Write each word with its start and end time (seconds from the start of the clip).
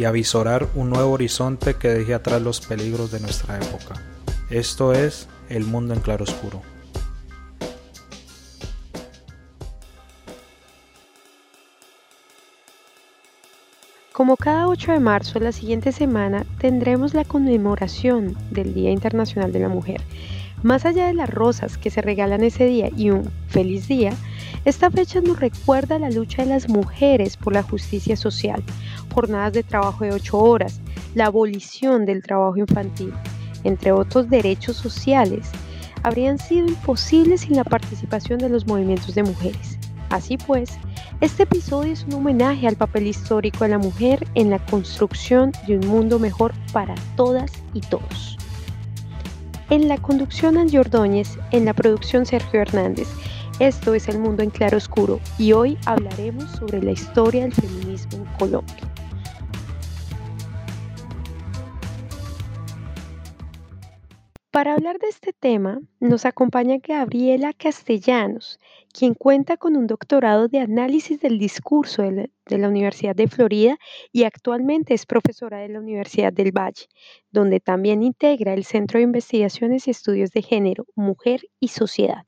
y 0.00 0.06
avisorar 0.06 0.66
un 0.76 0.88
nuevo 0.88 1.10
horizonte 1.10 1.74
que 1.74 1.88
deje 1.88 2.14
atrás 2.14 2.40
los 2.40 2.62
peligros 2.62 3.10
de 3.10 3.20
nuestra 3.20 3.58
época. 3.58 3.96
Esto 4.48 4.94
es 4.94 5.28
El 5.50 5.64
Mundo 5.64 5.92
en 5.92 6.00
Claroscuro. 6.00 6.62
Como 14.14 14.38
cada 14.38 14.68
8 14.68 14.92
de 14.92 15.00
marzo, 15.00 15.38
la 15.38 15.52
siguiente 15.52 15.92
semana 15.92 16.46
tendremos 16.58 17.12
la 17.12 17.26
conmemoración 17.26 18.38
del 18.50 18.72
Día 18.72 18.92
Internacional 18.92 19.52
de 19.52 19.60
la 19.60 19.68
Mujer. 19.68 20.00
Más 20.62 20.86
allá 20.86 21.08
de 21.08 21.14
las 21.14 21.28
rosas 21.28 21.76
que 21.76 21.90
se 21.90 22.00
regalan 22.00 22.42
ese 22.42 22.64
día 22.64 22.88
y 22.96 23.10
un 23.10 23.30
feliz 23.48 23.86
día, 23.86 24.14
esta 24.64 24.90
fecha 24.90 25.20
nos 25.20 25.40
recuerda 25.40 25.98
la 25.98 26.10
lucha 26.10 26.42
de 26.42 26.48
las 26.48 26.70
mujeres 26.70 27.36
por 27.36 27.52
la 27.52 27.62
justicia 27.62 28.16
social, 28.16 28.62
jornadas 29.12 29.52
de 29.52 29.62
trabajo 29.62 30.04
de 30.04 30.12
8 30.12 30.38
horas, 30.38 30.80
la 31.14 31.26
abolición 31.26 32.06
del 32.06 32.22
trabajo 32.22 32.56
infantil, 32.56 33.12
entre 33.64 33.92
otros 33.92 34.28
derechos 34.30 34.76
sociales, 34.76 35.50
habrían 36.02 36.38
sido 36.38 36.68
imposibles 36.68 37.42
sin 37.42 37.56
la 37.56 37.64
participación 37.64 38.38
de 38.38 38.48
los 38.48 38.66
movimientos 38.66 39.14
de 39.14 39.22
mujeres. 39.22 39.78
Así 40.10 40.36
pues, 40.38 40.78
este 41.20 41.44
episodio 41.44 41.92
es 41.92 42.04
un 42.04 42.14
homenaje 42.14 42.66
al 42.66 42.76
papel 42.76 43.06
histórico 43.06 43.64
de 43.64 43.70
la 43.70 43.78
mujer 43.78 44.26
en 44.34 44.50
la 44.50 44.58
construcción 44.58 45.52
de 45.66 45.76
un 45.76 45.86
mundo 45.86 46.18
mejor 46.18 46.52
para 46.72 46.94
todas 47.16 47.52
y 47.74 47.80
todos. 47.80 48.36
En 49.68 49.86
la 49.86 49.98
conducción 49.98 50.56
Angie 50.56 50.80
Ordóñez, 50.80 51.38
en 51.52 51.64
la 51.64 51.74
producción 51.74 52.26
Sergio 52.26 52.60
Hernández. 52.60 53.08
Esto 53.60 53.94
es 53.94 54.08
El 54.08 54.18
Mundo 54.18 54.42
en 54.42 54.50
Claro 54.50 54.78
Oscuro 54.78 55.20
y 55.38 55.52
hoy 55.52 55.76
hablaremos 55.84 56.50
sobre 56.52 56.82
la 56.82 56.92
historia 56.92 57.42
del 57.42 57.52
feminismo 57.52 58.24
en 58.24 58.24
Colombia. 58.38 58.89
Para 64.52 64.74
hablar 64.74 64.98
de 64.98 65.06
este 65.06 65.32
tema, 65.32 65.80
nos 66.00 66.24
acompaña 66.24 66.78
Gabriela 66.82 67.52
Castellanos, 67.52 68.58
quien 68.92 69.14
cuenta 69.14 69.56
con 69.56 69.76
un 69.76 69.86
doctorado 69.86 70.48
de 70.48 70.58
análisis 70.58 71.20
del 71.20 71.38
discurso 71.38 72.02
de 72.02 72.58
la, 72.58 72.68
Universidad 72.68 73.14
de 73.14 73.28
Florida 73.28 73.78
y 74.10 74.24
actualmente 74.24 74.92
es 74.92 75.06
profesora 75.06 75.58
de 75.58 75.68
la 75.68 75.78
Universidad 75.78 76.32
del 76.32 76.50
Valle, 76.50 76.88
donde 77.30 77.60
también 77.60 78.02
integra 78.02 78.52
el 78.52 78.64
Centro 78.64 78.98
de 78.98 79.04
Investigaciones 79.04 79.86
y 79.86 79.92
Estudios 79.92 80.32
de 80.32 80.42
Género, 80.42 80.84
Mujer 80.96 81.42
y 81.60 81.68
Sociedad. 81.68 82.24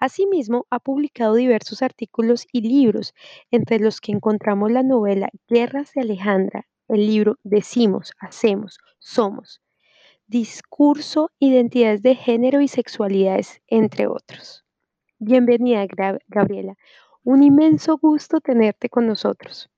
Asimismo, 0.00 0.66
ha 0.70 0.80
publicado 0.80 1.36
diversos 1.36 1.82
artículos 1.82 2.48
y 2.50 2.62
libros, 2.62 3.14
entre 3.52 3.78
los 3.78 4.00
que 4.00 4.10
encontramos 4.10 4.72
la 4.72 4.82
novela 4.82 5.30
Guerras 5.48 5.92
de 5.94 6.00
Alejandra, 6.00 6.66
el 6.88 7.06
libro 7.06 7.38
Decimos, 7.44 8.12
Hacemos, 8.18 8.78
Somos, 8.98 9.60
discurso, 10.26 11.30
identidades 11.38 12.02
de 12.02 12.14
género 12.14 12.60
y 12.60 12.68
sexualidades, 12.68 13.60
entre 13.66 14.06
otros. 14.06 14.64
Bienvenida, 15.18 15.86
Gabriela. 16.28 16.74
Un 17.22 17.42
inmenso 17.42 17.96
gusto 17.96 18.40
tenerte 18.40 18.88
con 18.88 19.06
nosotros. 19.06 19.70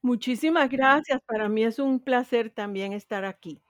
Muchísimas 0.00 0.70
gracias. 0.70 1.20
Para 1.26 1.48
mí 1.48 1.64
es 1.64 1.78
un 1.78 2.00
placer 2.00 2.50
también 2.50 2.92
estar 2.92 3.24
aquí. 3.24 3.60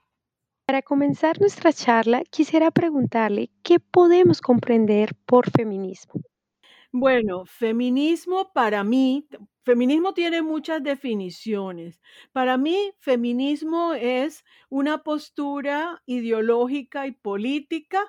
Para 0.66 0.82
comenzar 0.82 1.40
nuestra 1.40 1.72
charla, 1.72 2.22
quisiera 2.30 2.70
preguntarle 2.70 3.50
qué 3.62 3.80
podemos 3.80 4.40
comprender 4.42 5.14
por 5.24 5.50
feminismo. 5.50 6.20
Bueno, 6.92 7.44
feminismo 7.46 8.50
para 8.54 8.82
mí, 8.82 9.26
feminismo 9.64 10.14
tiene 10.14 10.40
muchas 10.42 10.82
definiciones. 10.82 12.00
Para 12.32 12.56
mí, 12.56 12.92
feminismo 13.00 13.92
es 13.94 14.44
una 14.70 15.02
postura 15.02 16.02
ideológica 16.06 17.06
y 17.06 17.12
política 17.12 18.02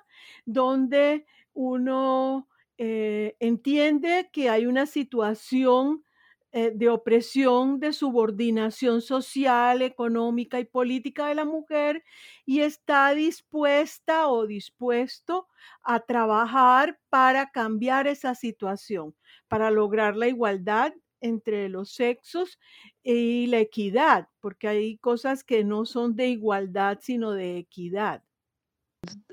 donde 0.45 1.25
uno 1.53 2.47
eh, 2.77 3.35
entiende 3.39 4.29
que 4.31 4.49
hay 4.49 4.65
una 4.65 4.85
situación 4.85 6.03
eh, 6.51 6.71
de 6.73 6.89
opresión, 6.89 7.79
de 7.79 7.93
subordinación 7.93 9.01
social, 9.01 9.83
económica 9.83 10.59
y 10.59 10.65
política 10.65 11.27
de 11.27 11.35
la 11.35 11.45
mujer 11.45 12.03
y 12.43 12.61
está 12.61 13.13
dispuesta 13.13 14.27
o 14.27 14.47
dispuesto 14.47 15.47
a 15.83 15.99
trabajar 15.99 16.99
para 17.09 17.51
cambiar 17.51 18.07
esa 18.07 18.33
situación, 18.33 19.15
para 19.47 19.69
lograr 19.69 20.15
la 20.15 20.27
igualdad 20.27 20.93
entre 21.21 21.69
los 21.69 21.93
sexos 21.93 22.57
y 23.03 23.45
la 23.47 23.59
equidad, 23.59 24.27
porque 24.39 24.67
hay 24.67 24.97
cosas 24.97 25.43
que 25.43 25.63
no 25.63 25.85
son 25.85 26.15
de 26.15 26.29
igualdad, 26.29 26.97
sino 27.01 27.31
de 27.31 27.59
equidad. 27.59 28.23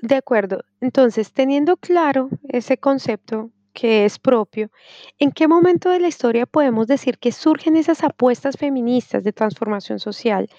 De 0.01 0.15
acuerdo. 0.15 0.63
Entonces, 0.81 1.33
teniendo 1.33 1.77
claro 1.77 2.29
ese 2.47 2.77
concepto, 2.77 3.51
que 3.77 4.05
es 4.05 4.17
propio, 4.17 4.71
¿en 5.19 5.31
qué 5.31 5.47
momento 5.47 5.91
de 5.91 5.99
la 5.99 6.07
historia 6.07 6.47
podemos 6.47 6.87
decir 6.87 7.19
que 7.19 7.31
surgen 7.31 7.77
esas 7.77 8.03
apuestas 8.03 8.57
feministas 8.57 9.23
de 9.23 9.33
transformación 9.33 9.99
social? 9.99 10.49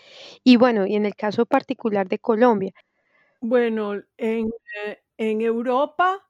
Y 0.45 0.57
bueno, 0.57 0.87
y 0.87 0.95
en 0.95 1.05
el 1.05 1.17
caso 1.17 1.45
particular 1.45 2.07
de 2.07 2.21
Colombia. 2.21 2.73
Bueno, 3.41 3.95
en, 4.19 4.51
eh, 4.87 4.99
Europa 5.19 6.25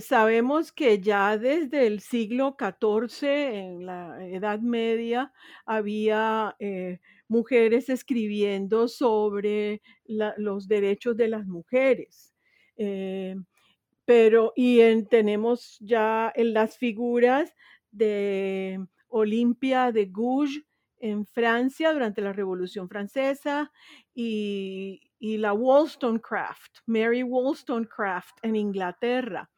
sabemos 0.00 0.70
que 0.70 1.00
ya 1.00 1.38
desde 1.38 1.86
el 1.86 2.00
siglo 2.00 2.56
XIV, 2.58 3.22
en 3.22 3.86
la 3.86 4.18
Edad 4.28 4.58
Media, 4.60 5.32
había 5.64 6.56
eh, 6.58 6.98
mujeres 7.26 7.88
escribiendo 7.88 8.86
sobre 8.88 9.80
los 10.04 10.68
derechos 10.68 11.16
de 11.16 11.28
las 11.28 11.46
mujeres. 11.46 12.34
Eh, 12.76 13.34
pero, 14.08 14.54
y 14.56 14.80
tenemos 15.02 15.76
ya 15.80 16.32
en 16.34 16.54
las 16.54 16.78
figuras 16.78 17.54
de 17.90 18.82
Olimpia 19.08 19.92
de 19.92 20.06
Gouges 20.06 20.62
en 20.98 21.26
Francia 21.26 21.92
durante 21.92 22.22
la 22.22 22.32
Revolución 22.32 22.88
Francesa 22.88 23.70
y, 24.14 25.10
y 25.18 25.36
la 25.36 25.52
Wollstonecraft, 25.52 26.78
Mary 26.86 27.22
Wollstonecraft 27.22 28.38
en 28.40 28.56
Inglaterra. 28.56 29.50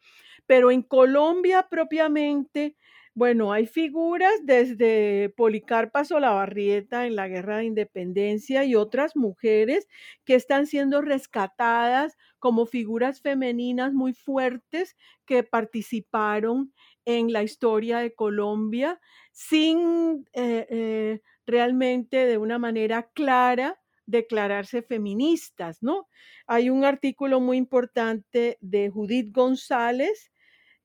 Pero 0.47 0.73
en 0.73 0.83
Colombia 0.83 1.69
propiamente 1.71 2.77
bueno, 3.15 3.53
hay 3.53 3.67
figuras 3.67 4.33
desde 4.45 5.31
Policarpa 5.37 6.05
Solabarrieta 6.05 7.07
en 7.07 7.17
la 7.17 7.29
Guerra 7.29 7.59
de 7.59 7.65
Independencia 7.65 8.65
y 8.65 8.77
otras 8.77 9.17
mujeres 9.17 9.89
que 10.25 10.35
están 10.37 10.67
siendo 10.67 11.03
rescatadas 11.03 12.17
como 12.39 12.67
figuras 12.67 13.21
femeninas 13.21 13.93
muy 13.93 14.15
fuertes 14.15 14.97
que 15.27 15.43
participaron 15.43 16.73
en 17.05 17.33
la 17.33 17.43
historia 17.43 17.99
de 17.99 18.15
Colombia 18.15 19.01
sin 19.33 20.27
eh, 20.33 20.67
eh, 20.71 21.21
realmente 21.47 22.27
de 22.27 22.39
una 22.39 22.59
manera 22.59 23.11
clara 23.13 23.79
declararse 24.07 24.83
feministas, 24.83 25.83
¿no? 25.83 26.09
Hay 26.47 26.71
un 26.71 26.85
artículo 26.85 27.41
muy 27.41 27.57
importante 27.57 28.59
de 28.61 28.89
Judith 28.91 29.33
González 29.33 30.31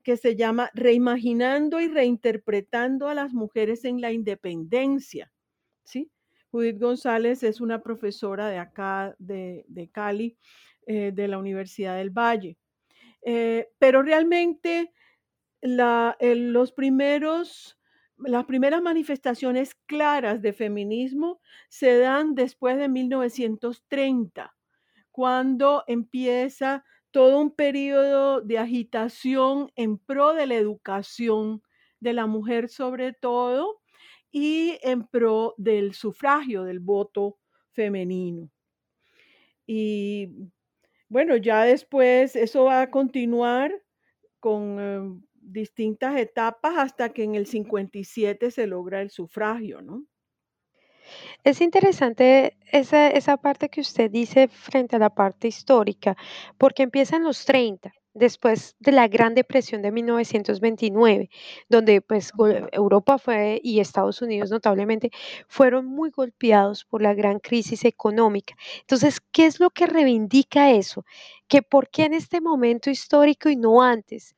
que 0.06 0.18
se 0.18 0.36
llama 0.36 0.70
Reimaginando 0.76 1.82
y 1.82 1.88
reinterpretando 1.88 3.08
a 3.08 3.16
las 3.16 3.34
mujeres 3.34 3.86
en 3.86 4.02
la 4.02 4.12
independencia. 4.12 5.34
¿sí? 5.84 6.12
Judith 6.52 6.80
González 6.80 7.42
es 7.42 7.60
una 7.60 7.82
profesora 7.82 8.48
de 8.50 8.60
acá, 8.60 9.16
de, 9.18 9.90
Cali, 9.92 10.38
eh, 10.86 11.12
de 11.12 11.28
la 11.28 11.40
Universidad 11.40 11.98
del 11.98 12.12
Valle. 12.12 12.56
Eh, 13.24 13.70
pero 13.80 14.04
realmente 14.04 14.94
los 15.62 16.72
primeros, 16.72 17.80
las 18.18 18.46
primeras 18.46 18.84
manifestaciones 18.84 19.74
claras 19.88 20.40
de 20.44 20.54
feminismo 20.54 21.42
se 21.68 21.98
dan 21.98 22.36
después 22.36 22.78
de 22.78 22.90
1930, 22.90 24.56
cuando 25.10 25.84
empieza 25.88 26.86
todo 27.16 27.40
un 27.40 27.52
periodo 27.52 28.42
de 28.42 28.58
agitación 28.58 29.72
en 29.78 29.98
pro 29.98 30.34
de 30.34 30.48
la 30.48 30.56
educación 30.56 31.62
de 32.02 32.12
la 32.12 32.26
mujer 32.26 32.68
sobre 32.68 33.14
todo 33.14 33.82
y 34.34 34.78
en 34.82 35.08
pro 35.08 35.56
del 35.58 35.94
sufragio, 35.94 36.66
del 36.66 36.82
voto 36.82 37.38
femenino. 37.72 38.52
Y 39.66 40.28
bueno, 41.08 41.38
ya 41.38 41.64
después 41.64 42.36
eso 42.36 42.66
va 42.66 42.82
a 42.82 42.92
continuar 42.92 43.72
con 44.42 44.78
eh, 44.82 45.22
distintas 45.36 46.18
etapas 46.18 46.74
hasta 46.76 47.14
que 47.14 47.24
en 47.24 47.36
el 47.36 47.48
57 47.48 48.52
se 48.52 48.68
logra 48.68 49.02
el 49.02 49.10
sufragio, 49.10 49.82
¿no? 49.82 50.04
Es 51.44 51.62
interesante 51.62 52.58
esa, 52.72 53.10
esa 53.10 53.38
parte 53.38 53.70
que 53.70 53.82
usted 53.82 54.12
dice 54.12 54.48
frente 54.48 54.96
a 54.96 55.00
la 55.00 55.10
parte 55.10 55.48
histórica, 55.48 56.16
porque 56.58 56.84
empieza 56.84 57.18
en 57.18 57.24
los 57.24 57.46
30, 57.46 57.94
después 58.16 58.76
de 58.80 58.92
la 58.94 59.08
Gran 59.08 59.36
Depresión 59.36 59.82
de 59.82 59.92
1929, 59.92 61.30
donde 61.70 62.02
pues 62.02 62.32
Europa 62.72 63.18
fue 63.20 63.60
y 63.64 63.80
Estados 63.80 64.22
Unidos 64.22 64.50
notablemente 64.50 65.12
fueron 65.48 65.86
muy 65.86 66.10
golpeados 66.10 66.86
por 66.86 67.02
la 67.02 67.14
gran 67.14 67.40
crisis 67.40 67.86
económica. 67.86 68.56
Entonces, 68.82 69.20
¿qué 69.32 69.46
es 69.46 69.60
lo 69.60 69.70
que 69.70 69.86
reivindica 69.86 70.72
eso? 70.72 71.06
Que 71.48 71.62
por 71.62 71.90
qué 71.90 72.06
en 72.06 72.14
este 72.14 72.42
momento 72.42 72.90
histórico 72.90 73.50
y 73.50 73.58
no 73.58 73.84
antes? 73.84 74.35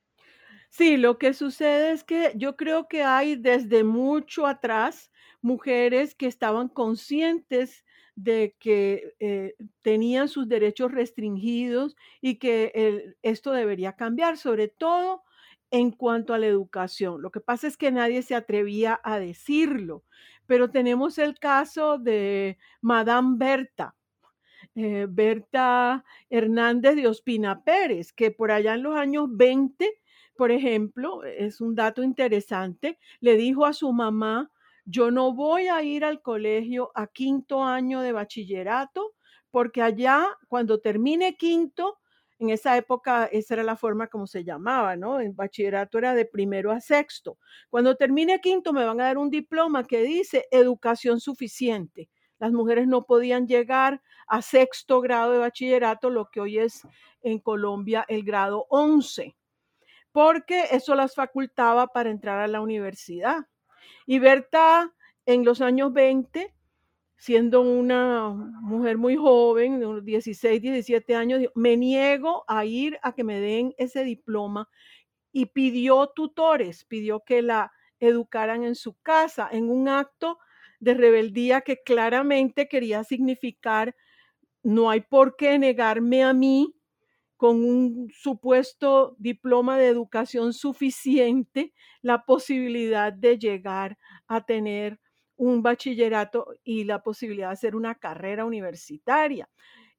Sí, 0.70 0.98
lo 0.98 1.18
que 1.18 1.34
sucede 1.34 1.92
es 1.92 2.04
que 2.04 2.34
yo 2.36 2.56
creo 2.56 2.88
que 2.88 3.04
hay 3.04 3.36
desde 3.36 3.84
mucho 3.84 4.46
atrás 4.46 5.12
mujeres 5.42 6.14
que 6.16 6.28
estaban 6.28 6.68
conscientes 6.70 7.84
de 8.16 8.56
que 8.60 9.14
eh, 9.20 9.56
tenían 9.82 10.28
sus 10.28 10.48
derechos 10.48 10.92
restringidos 10.92 11.96
y 12.22 12.36
que 12.40 13.14
esto 13.22 13.52
debería 13.52 13.94
cambiar, 13.94 14.38
sobre 14.38 14.68
todo 14.68 15.24
en 15.72 15.92
cuanto 15.92 16.34
a 16.34 16.40
la 16.40 16.48
educación. 16.48 17.22
Lo 17.22 17.32
que 17.32 17.42
pasa 17.42 17.68
es 17.68 17.78
que 17.78 17.92
nadie 17.92 18.22
se 18.24 18.36
atrevía 18.36 19.00
a 19.04 19.20
decirlo, 19.20 20.04
pero 20.48 20.72
tenemos 20.72 21.18
el 21.18 21.38
caso 21.40 21.98
de 21.98 22.58
Madame 22.82 23.36
Berta 23.38 23.96
eh, 24.76 25.08
Berta 25.10 26.04
Hernández 26.30 26.96
de 26.96 27.08
Ospina 27.08 27.64
Pérez, 27.64 28.14
que 28.14 28.32
por 28.32 28.52
allá 28.52 28.76
en 28.76 28.84
los 28.84 28.96
años 28.96 29.28
20, 29.32 30.00
por 30.38 30.52
ejemplo, 30.52 31.24
es 31.24 31.60
un 31.62 31.76
dato 31.76 32.04
interesante, 32.04 33.00
le 33.20 33.36
dijo 33.36 33.66
a 33.66 33.74
su 33.74 33.92
mamá, 33.92 34.52
yo 34.86 35.12
no 35.12 35.34
voy 35.34 35.68
a 35.68 35.84
ir 35.84 36.06
al 36.06 36.22
colegio 36.22 36.92
a 36.96 37.08
quinto 37.08 37.64
año 37.64 38.02
de 38.02 38.14
bachillerato, 38.14 39.14
porque 39.52 39.82
allá, 39.82 40.28
cuando 40.48 40.80
termine 40.80 41.36
quinto, 41.36 41.98
en 42.40 42.52
esa 42.52 42.78
época 42.78 43.26
esa 43.26 43.56
era 43.56 43.64
la 43.64 43.76
forma 43.76 44.08
como 44.08 44.28
se 44.28 44.44
llamaba, 44.44 44.96
¿no? 44.96 45.20
El 45.20 45.34
bachillerato 45.34 45.98
era 45.98 46.14
de 46.14 46.26
primero 46.26 46.72
a 46.72 46.80
sexto. 46.80 47.38
Cuando 47.70 47.96
termine 47.96 48.40
quinto 48.40 48.74
me 48.74 48.86
van 48.86 49.02
a 49.02 49.06
dar 49.06 49.18
un 49.18 49.30
diploma 49.30 49.84
que 49.84 50.04
dice 50.04 50.46
educación 50.52 51.20
suficiente. 51.20 52.10
Las 52.40 52.52
mujeres 52.52 52.88
no 52.88 53.06
podían 53.06 53.48
llegar 53.48 54.02
a 54.28 54.42
sexto 54.42 55.02
grado 55.02 55.32
de 55.32 55.40
bachillerato, 55.40 56.10
lo 56.10 56.30
que 56.30 56.40
hoy 56.40 56.60
es 56.60 56.84
en 57.22 57.40
Colombia 57.40 58.06
el 58.08 58.24
grado 58.24 58.68
11, 58.70 59.36
porque 60.18 60.64
eso 60.72 60.96
las 60.96 61.14
facultaba 61.14 61.86
para 61.86 62.10
entrar 62.10 62.40
a 62.40 62.48
la 62.48 62.60
universidad. 62.60 63.46
Y 64.08 64.18
Berta 64.18 64.92
en 65.28 65.46
los 65.46 65.62
años 65.62 65.94
20, 65.94 66.56
siendo 67.18 67.62
una 67.62 68.30
mujer 68.30 68.98
muy 68.98 69.16
joven, 69.16 69.80
de 69.80 69.86
unos 69.86 70.04
16, 70.04 70.60
17 70.60 71.14
años, 71.14 71.44
me 71.54 71.78
niego 71.78 72.46
a 72.48 72.66
ir 72.66 72.98
a 73.04 73.14
que 73.14 73.24
me 73.24 73.40
den 73.40 73.76
ese 73.78 74.04
diploma 74.04 74.68
y 75.32 75.46
pidió 75.46 76.08
tutores, 76.16 76.84
pidió 76.86 77.20
que 77.24 77.44
la 77.44 77.72
educaran 78.00 78.64
en 78.64 78.74
su 78.74 79.00
casa, 79.02 79.48
en 79.52 79.70
un 79.70 79.88
acto 79.88 80.40
de 80.80 80.96
rebeldía 80.96 81.62
que 81.62 81.84
claramente 81.84 82.68
quería 82.68 83.04
significar 83.04 83.96
no 84.64 84.90
hay 84.90 85.02
por 85.02 85.36
qué 85.36 85.60
negarme 85.60 86.24
a 86.24 86.34
mí 86.34 86.74
con 87.38 87.64
un 87.64 88.12
supuesto 88.12 89.16
diploma 89.20 89.78
de 89.78 89.88
educación 89.88 90.54
suficiente 90.54 91.74
la 92.02 92.26
posibilidad 92.26 93.14
de 93.14 93.38
llegar 93.38 93.98
a 94.28 94.46
tener 94.46 95.00
un 95.38 95.62
bachillerato 95.62 96.48
y 96.64 96.84
la 96.84 97.04
posibilidad 97.04 97.50
de 97.50 97.54
hacer 97.54 97.76
una 97.76 97.96
carrera 97.96 98.44
universitaria. 98.44 99.50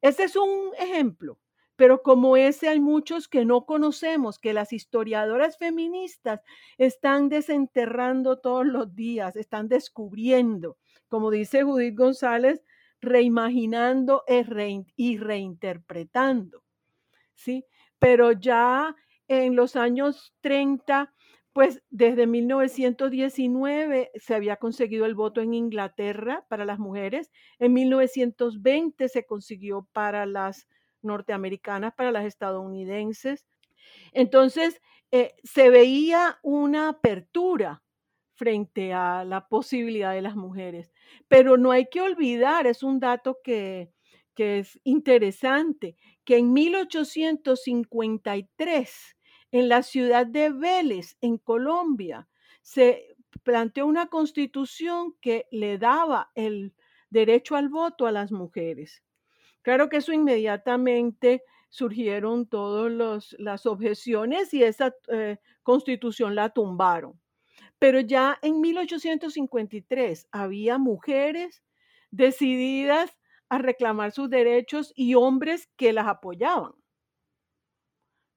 Ese 0.03 0.25
es 0.25 0.37
un 0.37 0.73
ejemplo, 0.79 1.39
pero 1.77 2.03
como 2.03 2.37
ese 2.37 2.69
hay 2.69 2.81
muchos 2.81 3.29
que 3.29 3.45
no 3.45 3.65
conocemos, 3.65 4.39
que 4.41 4.53
las 4.53 4.73
historiadoras 4.73 5.59
feministas 5.59 6.41
están 6.77 7.29
desenterrando 7.29 8.41
todos 8.41 8.67
los 8.67 8.95
días, 8.97 9.37
están 9.37 9.69
descubriendo, 9.69 10.77
como 11.09 11.31
dice 11.31 11.63
Judith 11.63 11.97
González, 11.97 12.65
reimaginando 13.01 14.25
e 14.27 14.45
y 14.97 15.19
reinterpretando. 15.19 16.65
¿Sí? 17.39 17.65
Pero 17.99 18.33
ya 18.33 18.95
en 19.29 19.57
los 19.57 19.77
años 19.77 20.35
30, 20.41 21.15
pues 21.53 21.83
desde 21.89 22.27
1919 22.27 24.11
se 24.15 24.35
había 24.35 24.57
conseguido 24.57 25.07
el 25.07 25.15
voto 25.15 25.41
en 25.41 25.55
Inglaterra 25.55 26.45
para 26.49 26.65
las 26.65 26.79
mujeres, 26.79 27.31
en 27.59 27.73
1920 27.73 29.09
se 29.09 29.25
consiguió 29.25 29.89
para 29.93 30.27
las 30.27 30.69
norteamericanas, 31.03 31.95
para 31.95 32.13
las 32.13 32.27
estadounidenses. 32.27 33.47
Entonces, 34.13 34.81
eh, 35.11 35.35
se 35.43 35.71
veía 35.71 36.39
una 36.43 36.89
apertura 36.91 37.83
frente 38.35 38.93
a 38.93 39.25
la 39.25 39.49
posibilidad 39.49 40.13
de 40.13 40.23
las 40.23 40.37
mujeres. 40.37 40.93
Pero 41.29 41.57
no 41.57 41.71
hay 41.73 41.87
que 41.87 42.01
olvidar, 42.01 42.67
es 42.67 42.83
un 42.83 43.01
dato 43.01 43.39
que, 43.43 43.91
que 44.35 44.61
es 44.61 44.79
interesante, 44.85 45.97
que 46.29 46.37
en 46.37 46.53
1853, 46.53 49.17
en 49.51 49.69
la 49.71 49.83
ciudad 49.83 50.27
de 50.27 50.51
Vélez, 50.51 51.17
en 51.23 51.39
Colombia, 51.39 52.29
se 52.61 53.17
planteó 53.43 53.87
una 53.87 54.09
constitución 54.09 55.15
que 55.23 55.47
le 55.51 55.79
daba 55.79 56.31
el 56.35 56.75
derecho 57.09 57.57
al 57.57 57.71
voto 57.71 58.07
a 58.07 58.13
las 58.13 58.31
mujeres. 58.31 59.03
Claro 59.63 59.89
que 59.89 59.97
eso 59.97 60.13
inmediatamente 60.13 61.45
surgieron 61.71 62.47
todas 62.47 63.35
las 63.39 63.65
objeciones 63.65 64.53
y 64.53 64.65
esa 64.65 64.95
eh, 65.11 65.39
constitución 65.63 66.35
la 66.35 66.51
tumbaron. 66.51 67.19
Pero 67.79 68.01
ya 68.01 68.39
en 68.43 68.61
1853 68.61 70.29
había 70.31 70.77
mujeres 70.77 71.63
decididas 72.11 73.17
a 73.49 73.59
reclamar 73.59 74.13
sus 74.13 74.31
derechos 74.31 74.93
y 74.95 75.15
hombres 75.15 75.69
que 75.77 75.93
las 75.93 76.07
apoyaban. 76.07 76.73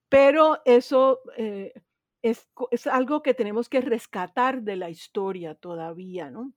Pero 0.09 0.59
eso 0.65 1.21
eh, 1.37 1.73
es, 2.21 2.49
es, 2.71 2.87
algo 2.87 3.21
que 3.21 3.33
tenemos 3.33 3.69
que 3.69 3.81
rescatar 3.81 4.61
de 4.61 4.75
la 4.75 4.89
historia 4.89 5.55
todavía, 5.55 6.29
¿no? 6.29 6.53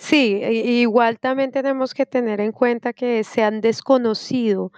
Sí, 0.00 0.36
igual 0.44 1.18
también 1.18 1.50
tenemos 1.50 1.92
que 1.92 2.06
tener 2.06 2.40
en 2.40 2.52
cuenta 2.52 2.92
que 2.92 3.24
se 3.24 3.42
han 3.42 3.60
desconocido 3.60 4.70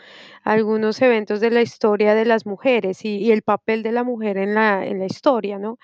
algunos 0.45 1.03
eventos 1.03 1.41
de 1.41 1.51
la 1.51 1.61
historia 1.61 2.15
de 2.15 2.25
las 2.25 2.47
mujeres 2.47 3.05
y, 3.05 3.31
el 3.31 3.43
papel 3.43 3.83
de 3.83 3.93
la 3.93 4.03
mujer 4.03 4.39
en 4.39 4.55
la, 4.55 4.87
en 4.87 4.99
la 4.99 5.05
historia, 5.05 5.59
¿no? 5.59 5.79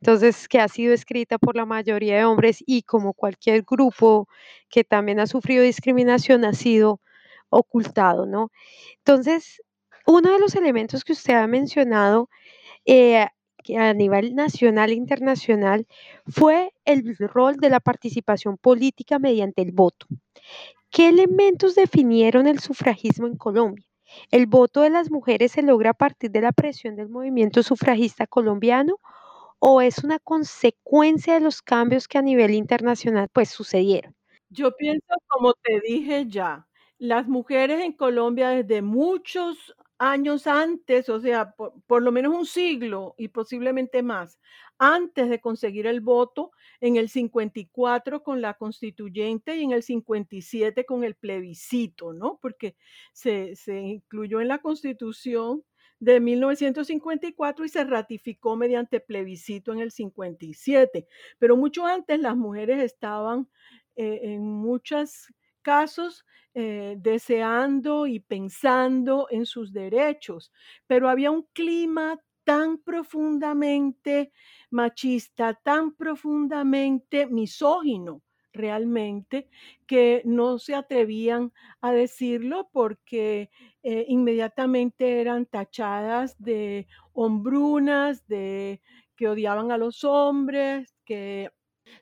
Entonces, 0.00 0.48
que 0.48 0.60
ha 0.60 0.66
sido 0.68 0.92
escrita 0.92 1.38
por 1.38 1.54
la 1.56 1.66
mayoría 1.66 2.16
de 2.16 2.24
hombres 2.24 2.64
y 2.66 2.82
como 2.82 3.14
cualquier 3.14 3.62
grupo 3.62 4.28
que 4.68 4.82
también 4.82 5.20
ha 5.20 5.26
sufrido 5.28 5.62
discriminación 5.62 6.44
ha 6.44 6.52
sido 6.52 7.00
ocultado, 7.50 8.26
¿no? 8.26 8.50
Entonces, 8.98 9.62
uno 10.06 10.32
de 10.32 10.40
los 10.40 10.56
elementos 10.56 11.04
que 11.04 11.12
usted 11.12 11.34
ha 11.34 11.46
mencionado 11.46 12.28
eh, 12.86 13.26
a 13.76 13.92
nivel 13.94 14.34
nacional 14.34 14.90
e 14.90 14.94
internacional 14.94 15.86
fue 16.26 16.72
el 16.84 17.16
rol 17.18 17.56
de 17.56 17.70
la 17.70 17.80
participación 17.80 18.56
política 18.58 19.18
mediante 19.18 19.62
el 19.62 19.72
voto. 19.72 20.06
¿Qué 20.90 21.08
elementos 21.08 21.74
definieron 21.74 22.46
el 22.46 22.58
sufragismo 22.58 23.26
en 23.26 23.36
Colombia? 23.36 23.86
¿El 24.30 24.46
voto 24.46 24.82
de 24.82 24.90
las 24.90 25.10
mujeres 25.10 25.52
se 25.52 25.62
logra 25.62 25.90
a 25.90 25.94
partir 25.94 26.30
de 26.30 26.40
la 26.40 26.52
presión 26.52 26.96
del 26.96 27.08
movimiento 27.08 27.62
sufragista 27.62 28.26
colombiano 28.26 28.96
o 29.60 29.80
es 29.80 30.02
una 30.02 30.18
consecuencia 30.18 31.34
de 31.34 31.40
los 31.40 31.62
cambios 31.62 32.08
que 32.08 32.18
a 32.18 32.22
nivel 32.22 32.54
internacional 32.54 33.28
pues 33.32 33.50
sucedieron? 33.50 34.14
Yo 34.48 34.74
pienso, 34.76 35.14
como 35.28 35.54
te 35.54 35.80
dije 35.80 36.26
ya, 36.28 36.66
las 36.98 37.28
mujeres 37.28 37.84
en 37.84 37.92
Colombia 37.92 38.50
desde 38.50 38.82
muchos 38.82 39.74
años 40.00 40.46
antes, 40.46 41.08
o 41.10 41.20
sea, 41.20 41.52
por, 41.52 41.74
por, 41.86 42.02
lo 42.02 42.10
menos 42.10 42.34
un 42.34 42.46
siglo 42.46 43.14
y 43.18 43.28
posiblemente 43.28 44.02
más, 44.02 44.40
antes 44.78 45.28
de 45.28 45.40
conseguir 45.40 45.86
el 45.86 46.00
voto, 46.00 46.52
en 46.80 46.96
el 46.96 47.10
54 47.10 48.22
con 48.22 48.40
la 48.40 48.54
constituyente 48.54 49.56
y 49.56 49.64
en 49.64 49.72
el 49.72 49.82
57 49.82 50.86
con 50.86 51.04
el 51.04 51.14
plebiscito, 51.14 52.14
¿no? 52.14 52.38
Porque 52.40 52.76
se, 53.12 53.54
se 53.56 53.78
incluyó 53.78 54.40
en 54.40 54.48
la 54.48 54.58
constitución 54.58 55.62
de 55.98 56.18
1954 56.18 57.66
y 57.66 57.68
se 57.68 57.84
ratificó 57.84 58.56
mediante 58.56 59.00
plebiscito 59.00 59.74
en 59.74 59.80
el 59.80 59.90
57. 59.92 61.06
Pero 61.38 61.56
mucho 61.58 61.84
antes 61.84 62.18
las 62.18 62.36
mujeres 62.36 62.82
estaban 62.82 63.48
eh, 63.96 64.20
en 64.22 64.42
muchas 64.42 65.26
casos 65.62 66.24
eh, 66.54 66.96
deseando 66.98 68.06
y 68.06 68.20
pensando 68.20 69.28
en 69.30 69.46
sus 69.46 69.72
derechos, 69.72 70.52
pero 70.86 71.08
había 71.08 71.30
un 71.30 71.46
clima 71.52 72.18
tan 72.44 72.78
profundamente 72.78 74.32
machista, 74.70 75.54
tan 75.54 75.94
profundamente 75.94 77.26
misógino 77.26 78.22
realmente, 78.52 79.48
que 79.86 80.22
no 80.24 80.58
se 80.58 80.74
atrevían 80.74 81.52
a 81.80 81.92
decirlo 81.92 82.68
porque 82.72 83.50
eh, 83.84 84.04
inmediatamente 84.08 85.20
eran 85.20 85.46
tachadas 85.46 86.36
de 86.42 86.88
hombrunas, 87.12 88.26
de 88.26 88.80
que 89.16 89.28
odiaban 89.28 89.70
a 89.70 89.78
los 89.78 90.02
hombres, 90.02 90.96
que 91.04 91.50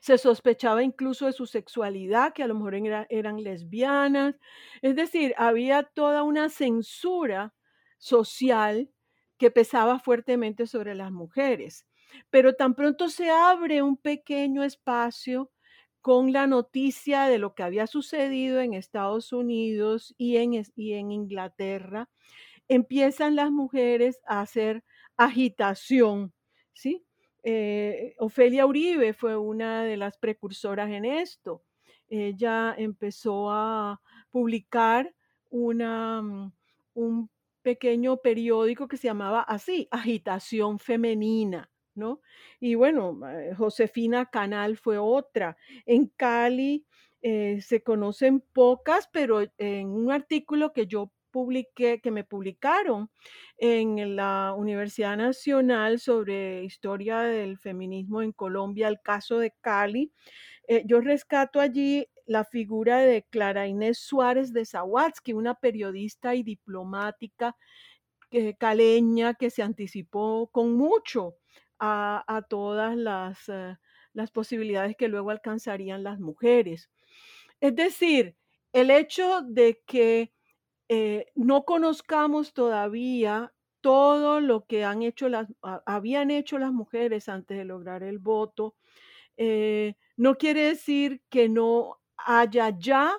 se 0.00 0.18
sospechaba 0.18 0.82
incluso 0.82 1.26
de 1.26 1.32
su 1.32 1.46
sexualidad, 1.46 2.32
que 2.32 2.42
a 2.42 2.46
lo 2.46 2.54
mejor 2.54 2.74
eran 3.10 3.42
lesbianas. 3.42 4.36
Es 4.82 4.96
decir, 4.96 5.34
había 5.36 5.82
toda 5.82 6.22
una 6.22 6.48
censura 6.50 7.54
social 7.98 8.90
que 9.38 9.50
pesaba 9.50 9.98
fuertemente 9.98 10.66
sobre 10.66 10.94
las 10.94 11.12
mujeres. 11.12 11.86
Pero 12.30 12.54
tan 12.54 12.74
pronto 12.74 13.08
se 13.08 13.30
abre 13.30 13.82
un 13.82 13.96
pequeño 13.96 14.64
espacio 14.64 15.50
con 16.00 16.32
la 16.32 16.46
noticia 16.46 17.24
de 17.24 17.38
lo 17.38 17.54
que 17.54 17.62
había 17.62 17.86
sucedido 17.86 18.60
en 18.60 18.74
Estados 18.74 19.32
Unidos 19.32 20.14
y 20.16 20.36
en, 20.38 20.54
y 20.76 20.92
en 20.94 21.10
Inglaterra, 21.12 22.08
empiezan 22.68 23.36
las 23.36 23.50
mujeres 23.50 24.20
a 24.26 24.40
hacer 24.42 24.84
agitación, 25.16 26.34
¿sí? 26.74 27.04
Eh, 27.42 28.14
Ofelia 28.18 28.66
Uribe 28.66 29.12
fue 29.12 29.36
una 29.36 29.84
de 29.84 29.96
las 29.96 30.18
precursoras 30.18 30.90
en 30.90 31.04
esto. 31.04 31.64
Ella 32.08 32.74
empezó 32.76 33.50
a 33.50 34.00
publicar 34.30 35.14
una, 35.50 36.22
mm, 36.22 36.52
un 36.94 37.30
pequeño 37.62 38.18
periódico 38.18 38.88
que 38.88 38.96
se 38.96 39.08
llamaba 39.08 39.42
así, 39.42 39.88
Agitación 39.90 40.78
Femenina, 40.78 41.70
¿no? 41.94 42.20
Y 42.60 42.74
bueno, 42.74 43.18
eh, 43.28 43.54
Josefina 43.56 44.26
Canal 44.26 44.76
fue 44.76 44.98
otra. 44.98 45.56
En 45.86 46.06
Cali 46.08 46.86
eh, 47.22 47.60
se 47.60 47.82
conocen 47.82 48.40
pocas, 48.40 49.08
pero 49.12 49.42
en 49.58 49.88
un 49.88 50.10
artículo 50.12 50.72
que 50.72 50.86
yo 50.86 51.12
que 51.74 52.10
me 52.10 52.24
publicaron 52.24 53.10
en 53.56 54.16
la 54.16 54.54
Universidad 54.56 55.16
Nacional 55.16 55.98
sobre 55.98 56.64
historia 56.64 57.20
del 57.20 57.58
feminismo 57.58 58.22
en 58.22 58.32
Colombia, 58.32 58.88
el 58.88 59.00
caso 59.02 59.38
de 59.38 59.52
Cali. 59.60 60.12
Eh, 60.66 60.82
yo 60.86 61.00
rescato 61.00 61.60
allí 61.60 62.06
la 62.26 62.44
figura 62.44 62.98
de 62.98 63.24
Clara 63.30 63.66
Inés 63.66 63.98
Suárez 63.98 64.52
de 64.52 64.64
Zawatsky, 64.66 65.32
una 65.32 65.54
periodista 65.54 66.34
y 66.34 66.42
diplomática 66.42 67.56
que, 68.30 68.54
caleña 68.56 69.34
que 69.34 69.50
se 69.50 69.62
anticipó 69.62 70.48
con 70.52 70.74
mucho 70.76 71.36
a, 71.80 72.44
todas 72.48 72.96
las, 72.96 73.48
eh, 73.48 73.76
las 74.12 74.30
posibilidades 74.30 74.96
que 74.96 75.08
luego 75.08 75.30
alcanzarían 75.30 76.02
las 76.02 76.20
mujeres. 76.20 76.90
Es 77.60 77.74
decir, 77.74 78.36
el 78.72 78.90
hecho 78.90 79.42
de 79.42 79.82
que 79.86 80.32
eh, 80.88 81.26
no 81.34 81.64
conozcamos 81.64 82.52
todavía 82.54 83.52
todo 83.80 84.40
lo 84.40 84.66
que 84.66 84.84
han 84.84 85.02
hecho 85.02 85.28
las, 85.28 85.48
habían 85.86 86.30
hecho 86.30 86.58
las 86.58 86.72
mujeres 86.72 87.28
antes 87.28 87.56
de 87.58 87.64
lograr 87.64 88.02
el 88.02 88.18
voto, 88.18 88.74
eh, 89.36 89.94
no 90.16 90.36
quiere 90.36 90.62
decir 90.62 91.22
que 91.30 91.48
no 91.48 91.98
haya 92.18 92.70
ya 92.78 93.16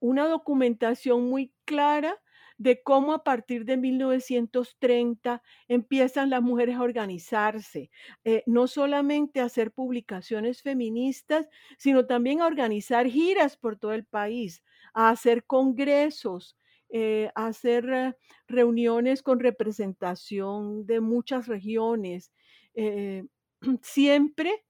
una 0.00 0.26
documentación 0.28 1.28
muy 1.28 1.52
clara 1.64 2.20
de 2.56 2.82
cómo 2.82 3.12
a 3.14 3.24
partir 3.24 3.64
de 3.64 3.76
1930 3.76 5.42
empiezan 5.66 6.30
las 6.30 6.40
mujeres 6.42 6.76
a 6.76 6.82
organizarse, 6.82 7.90
eh, 8.24 8.44
no 8.46 8.68
solamente 8.68 9.40
a 9.40 9.44
hacer 9.46 9.72
publicaciones 9.72 10.62
feministas, 10.62 11.48
sino 11.78 12.06
también 12.06 12.40
a 12.42 12.46
organizar 12.46 13.06
giras 13.08 13.56
por 13.56 13.76
todo 13.76 13.92
el 13.92 14.04
país, 14.04 14.62
a 14.94 15.10
hacer 15.10 15.44
congresos, 15.46 16.56
eh, 16.96 17.32
hacer 17.34 17.90
eh, 17.90 18.14
reuniones 18.46 19.20
con 19.24 19.40
representación 19.40 20.86
de 20.86 21.00
muchas 21.00 21.48
regiones, 21.48 22.32
eh, 22.76 23.24
siempre 23.82 24.64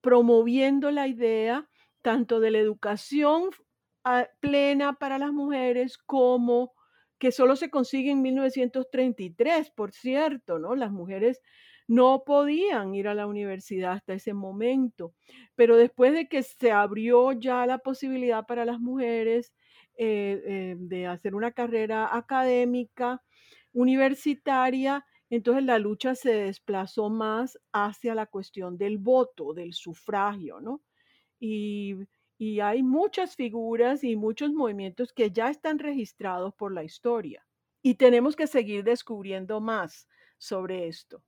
promoviendo 0.00 0.90
la 0.90 1.06
idea 1.06 1.70
tanto 2.02 2.40
de 2.40 2.50
la 2.50 2.58
educación 2.58 3.50
ah, 4.02 4.26
plena 4.40 4.94
para 4.94 5.16
las 5.18 5.32
mujeres 5.32 5.96
como 5.96 6.74
que 7.20 7.30
solo 7.30 7.54
se 7.54 7.70
consigue 7.70 8.10
en 8.10 8.20
1933, 8.22 9.70
por 9.70 9.92
cierto, 9.92 10.58
¿no? 10.58 10.74
Las 10.74 10.90
mujeres 10.90 11.40
no 11.86 12.24
podían 12.26 12.96
ir 12.96 13.06
a 13.06 13.14
la 13.14 13.28
universidad 13.28 13.92
hasta 13.92 14.14
ese 14.14 14.34
momento, 14.34 15.14
pero 15.54 15.76
después 15.76 16.14
de 16.14 16.26
que 16.26 16.42
se 16.42 16.72
abrió 16.72 17.30
ya 17.30 17.64
la 17.64 17.78
posibilidad 17.78 18.44
para 18.44 18.64
las 18.64 18.80
mujeres 18.80 19.54
eh, 19.96 20.42
eh, 20.46 20.76
de 20.78 21.06
hacer 21.06 21.34
una 21.34 21.52
carrera 21.52 22.16
académica, 22.16 23.22
universitaria, 23.72 25.04
entonces 25.30 25.64
la 25.64 25.78
lucha 25.78 26.14
se 26.14 26.32
desplazó 26.34 27.10
más 27.10 27.58
hacia 27.72 28.14
la 28.14 28.26
cuestión 28.26 28.78
del 28.78 28.98
voto, 28.98 29.52
del 29.54 29.72
sufragio, 29.72 30.60
¿no? 30.60 30.82
Y, 31.40 31.96
y 32.38 32.60
hay 32.60 32.82
muchas 32.82 33.36
figuras 33.36 34.04
y 34.04 34.16
muchos 34.16 34.52
movimientos 34.52 35.12
que 35.12 35.30
ya 35.30 35.50
están 35.50 35.78
registrados 35.78 36.54
por 36.54 36.72
la 36.72 36.84
historia. 36.84 37.46
Y 37.82 37.96
tenemos 37.96 38.36
que 38.36 38.46
seguir 38.46 38.84
descubriendo 38.84 39.60
más 39.60 40.08
sobre 40.38 40.88
esto. 40.88 41.22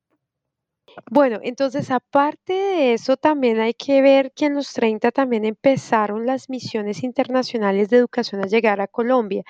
Bueno, 1.11 1.41
entonces 1.43 1.91
aparte 1.91 2.53
de 2.53 2.93
eso, 2.95 3.17
también 3.17 3.59
hay 3.61 3.75
que 3.75 4.01
ver 4.03 4.33
que 4.33 4.47
en 4.47 4.55
los 4.55 4.73
30 4.73 5.11
también 5.11 5.45
empezaron 5.45 6.27
las 6.27 6.49
misiones 6.49 7.03
internacionales 7.03 7.91
de 7.91 7.99
educación 7.99 8.43
a 8.43 8.47
llegar 8.47 8.81
a 8.81 8.87
Colombia. 8.87 9.43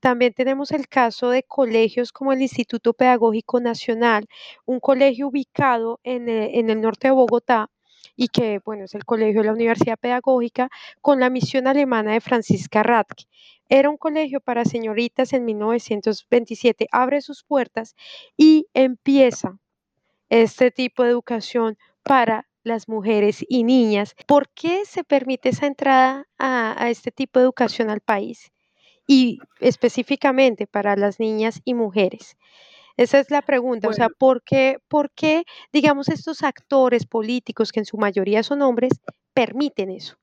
También 0.00 0.32
tenemos 0.34 0.70
el 0.72 0.88
caso 0.88 1.30
de 1.30 1.42
colegios 1.42 2.12
como 2.12 2.32
el 2.32 2.42
Instituto 2.42 2.94
Pedagógico 2.94 3.60
Nacional, 3.60 4.26
un 4.66 4.80
colegio 4.80 5.28
ubicado 5.28 6.00
en 6.04 6.28
el, 6.28 6.54
en 6.54 6.70
el 6.70 6.80
norte 6.80 7.08
de 7.08 7.12
Bogotá 7.12 7.70
y 8.16 8.28
que, 8.28 8.60
bueno, 8.64 8.84
es 8.84 8.94
el 8.94 9.04
colegio 9.04 9.40
de 9.42 9.46
la 9.48 9.52
Universidad 9.52 9.98
Pedagógica 9.98 10.68
con 11.00 11.20
la 11.20 11.28
misión 11.30 11.66
alemana 11.66 12.12
de 12.12 12.20
Francisca 12.20 12.82
Radke. 12.82 13.24
Era 13.68 13.90
un 13.90 13.96
colegio 13.96 14.40
para 14.40 14.64
señoritas 14.64 15.32
en 15.32 15.44
1927, 15.44 16.86
abre 16.92 17.20
sus 17.20 17.42
puertas 17.44 17.94
y 18.36 18.66
empieza 18.74 19.58
este 20.28 20.70
tipo 20.70 21.02
de 21.02 21.10
educación 21.10 21.78
para 22.02 22.46
las 22.62 22.88
mujeres 22.88 23.44
y 23.48 23.62
niñas. 23.62 24.14
¿Por 24.26 24.48
qué 24.48 24.84
se 24.86 25.04
permite 25.04 25.50
esa 25.50 25.66
entrada 25.66 26.26
a, 26.38 26.88
este 26.90 27.10
tipo 27.10 27.38
de 27.38 27.44
educación 27.44 27.90
al 27.90 28.00
país? 28.00 28.50
Y 29.06 29.38
específicamente 29.60 30.66
para 30.66 30.96
las 30.96 31.20
niñas 31.20 31.60
y 31.64 31.74
mujeres. 31.74 32.36
Esa 32.96 33.18
es 33.18 33.30
la 33.30 33.42
pregunta, 33.42 33.88
o 33.88 33.92
sea, 33.92 34.08
¿por 34.08 34.42
qué, 34.42 34.78
¿por 34.88 35.10
qué, 35.10 35.44
digamos, 35.72 36.08
estos 36.08 36.42
actores 36.42 37.06
políticos, 37.06 37.72
que 37.72 37.80
en 37.80 37.86
su 37.86 37.98
mayoría 37.98 38.42
son 38.44 38.62
hombres, 38.62 38.92
permiten 39.34 39.90
eso? 39.90 40.16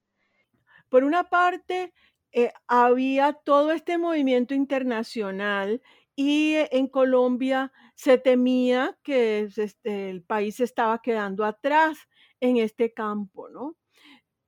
Por 0.87 1.03
una 1.03 1.25
parte, 1.25 1.93
eh, 2.31 2.53
había 2.67 3.33
todo 3.33 3.71
este 3.71 3.97
movimiento 3.97 4.53
internacional 4.53 5.81
y 6.15 6.55
en 6.71 6.87
Colombia 6.87 7.71
se 7.95 8.17
temía 8.17 8.97
que 9.03 9.49
este, 9.55 10.09
el 10.09 10.23
país 10.23 10.59
estaba 10.59 11.01
quedando 11.01 11.45
atrás 11.45 11.97
en 12.39 12.57
este 12.57 12.93
campo, 12.93 13.49
¿no? 13.49 13.77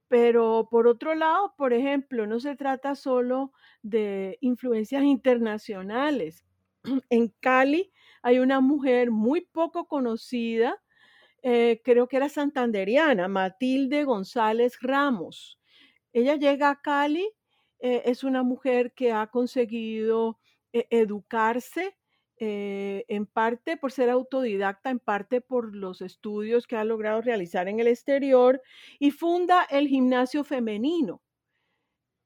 Pero 0.08 0.68
por 0.70 0.88
otro 0.88 1.16
lado, 1.16 1.56
por 1.58 1.74
ejemplo, 1.74 2.28
no 2.28 2.40
se 2.40 2.56
trata 2.56 2.96
solo 2.96 3.52
de 3.82 4.38
influencias 4.42 5.04
internacionales. 5.04 6.46
En 7.10 7.30
Cali 7.40 7.92
hay 8.22 8.40
una 8.40 8.60
mujer 8.62 9.12
muy 9.12 9.42
poco 9.42 9.88
conocida, 9.88 10.82
eh, 11.44 11.82
creo 11.84 12.08
que 12.08 12.18
era 12.18 12.30
santanderiana, 12.30 13.28
Matilde 13.28 14.04
González 14.06 14.78
Ramos. 14.82 15.60
Ella 16.14 16.36
llega 16.36 16.70
a 16.70 16.82
Cali, 16.82 17.30
eh, 17.80 18.04
es 18.06 18.24
una 18.24 18.44
mujer 18.44 18.94
que 18.94 19.12
ha 19.12 19.28
conseguido 19.28 20.40
e, 20.74 20.88
educarse 20.90 21.96
eh, 22.38 23.06
en 23.08 23.26
parte 23.26 23.78
por 23.78 23.92
ser 23.92 24.10
autodidacta, 24.10 24.90
en 24.90 25.00
parte 25.00 25.40
por 25.40 25.76
los 25.76 26.02
estudios 26.02 26.68
que 26.68 26.76
ha 26.76 26.84
logrado 26.84 27.22
realizar 27.22 27.68
en 27.68 27.80
el 27.80 27.88
exterior 27.88 28.62
y 29.00 29.12
funda 29.12 29.64
el 29.70 29.88
gimnasio 29.88 30.44
femenino 30.44 31.22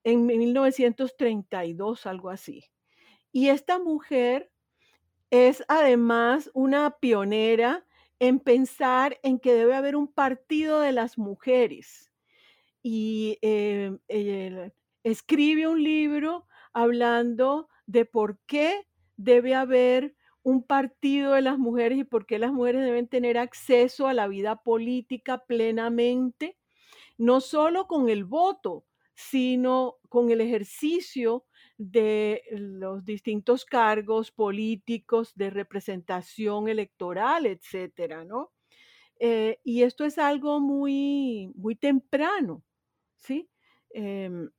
en 0.04 0.26
1932, 0.26 2.06
algo 2.06 2.30
así. 2.30 2.64
Y 3.34 3.50
esta 3.50 3.78
mujer 3.78 4.50
es 5.30 5.64
además 5.68 6.50
una 6.54 6.98
pionera 7.00 7.86
en 8.20 8.40
pensar 8.40 9.20
en 9.24 9.40
que 9.40 9.54
debe 9.54 9.76
haber 9.76 9.96
un 9.96 10.08
partido 10.08 10.80
de 10.80 10.94
las 10.94 11.18
mujeres. 11.18 12.12
Y 12.82 13.38
eh, 13.42 13.92
escribe 15.04 15.68
un 15.68 15.84
libro 15.84 16.48
hablando 16.74 17.68
de 17.88 18.06
por 18.06 18.40
qué 18.48 18.88
debe 19.18 19.56
haber 19.56 20.16
un 20.44 20.64
partido 20.64 21.34
de 21.34 21.42
las 21.42 21.58
mujeres 21.60 22.00
y 22.00 22.04
por 22.06 22.26
qué 22.28 22.40
las 22.40 22.54
mujeres 22.54 22.84
deben 22.86 23.08
tener 23.10 23.38
acceso 23.38 24.08
a 24.08 24.14
la 24.14 24.28
vida 24.28 24.64
política 24.64 25.46
plenamente, 25.46 26.58
no 27.18 27.42
solo 27.42 27.88
con 27.88 28.10
el 28.10 28.26
voto, 28.26 28.86
sino 29.16 29.98
con 30.10 30.32
el 30.32 30.42
ejercicio 30.42 31.46
de 31.78 32.44
los 32.52 33.06
distintos 33.06 33.66
cargos 33.66 34.32
políticos 34.32 35.34
de 35.36 35.50
representación 35.50 36.70
electoral, 36.70 37.46
etcétera, 37.48 38.26
¿no? 38.26 38.52
Eh, 39.20 39.60
y 39.64 39.84
esto 39.84 40.06
es 40.06 40.18
algo 40.18 40.60
muy, 40.60 41.52
muy 41.56 41.76
temprano, 41.76 42.64
¿sí? 43.18 43.50
Em, 43.92 44.50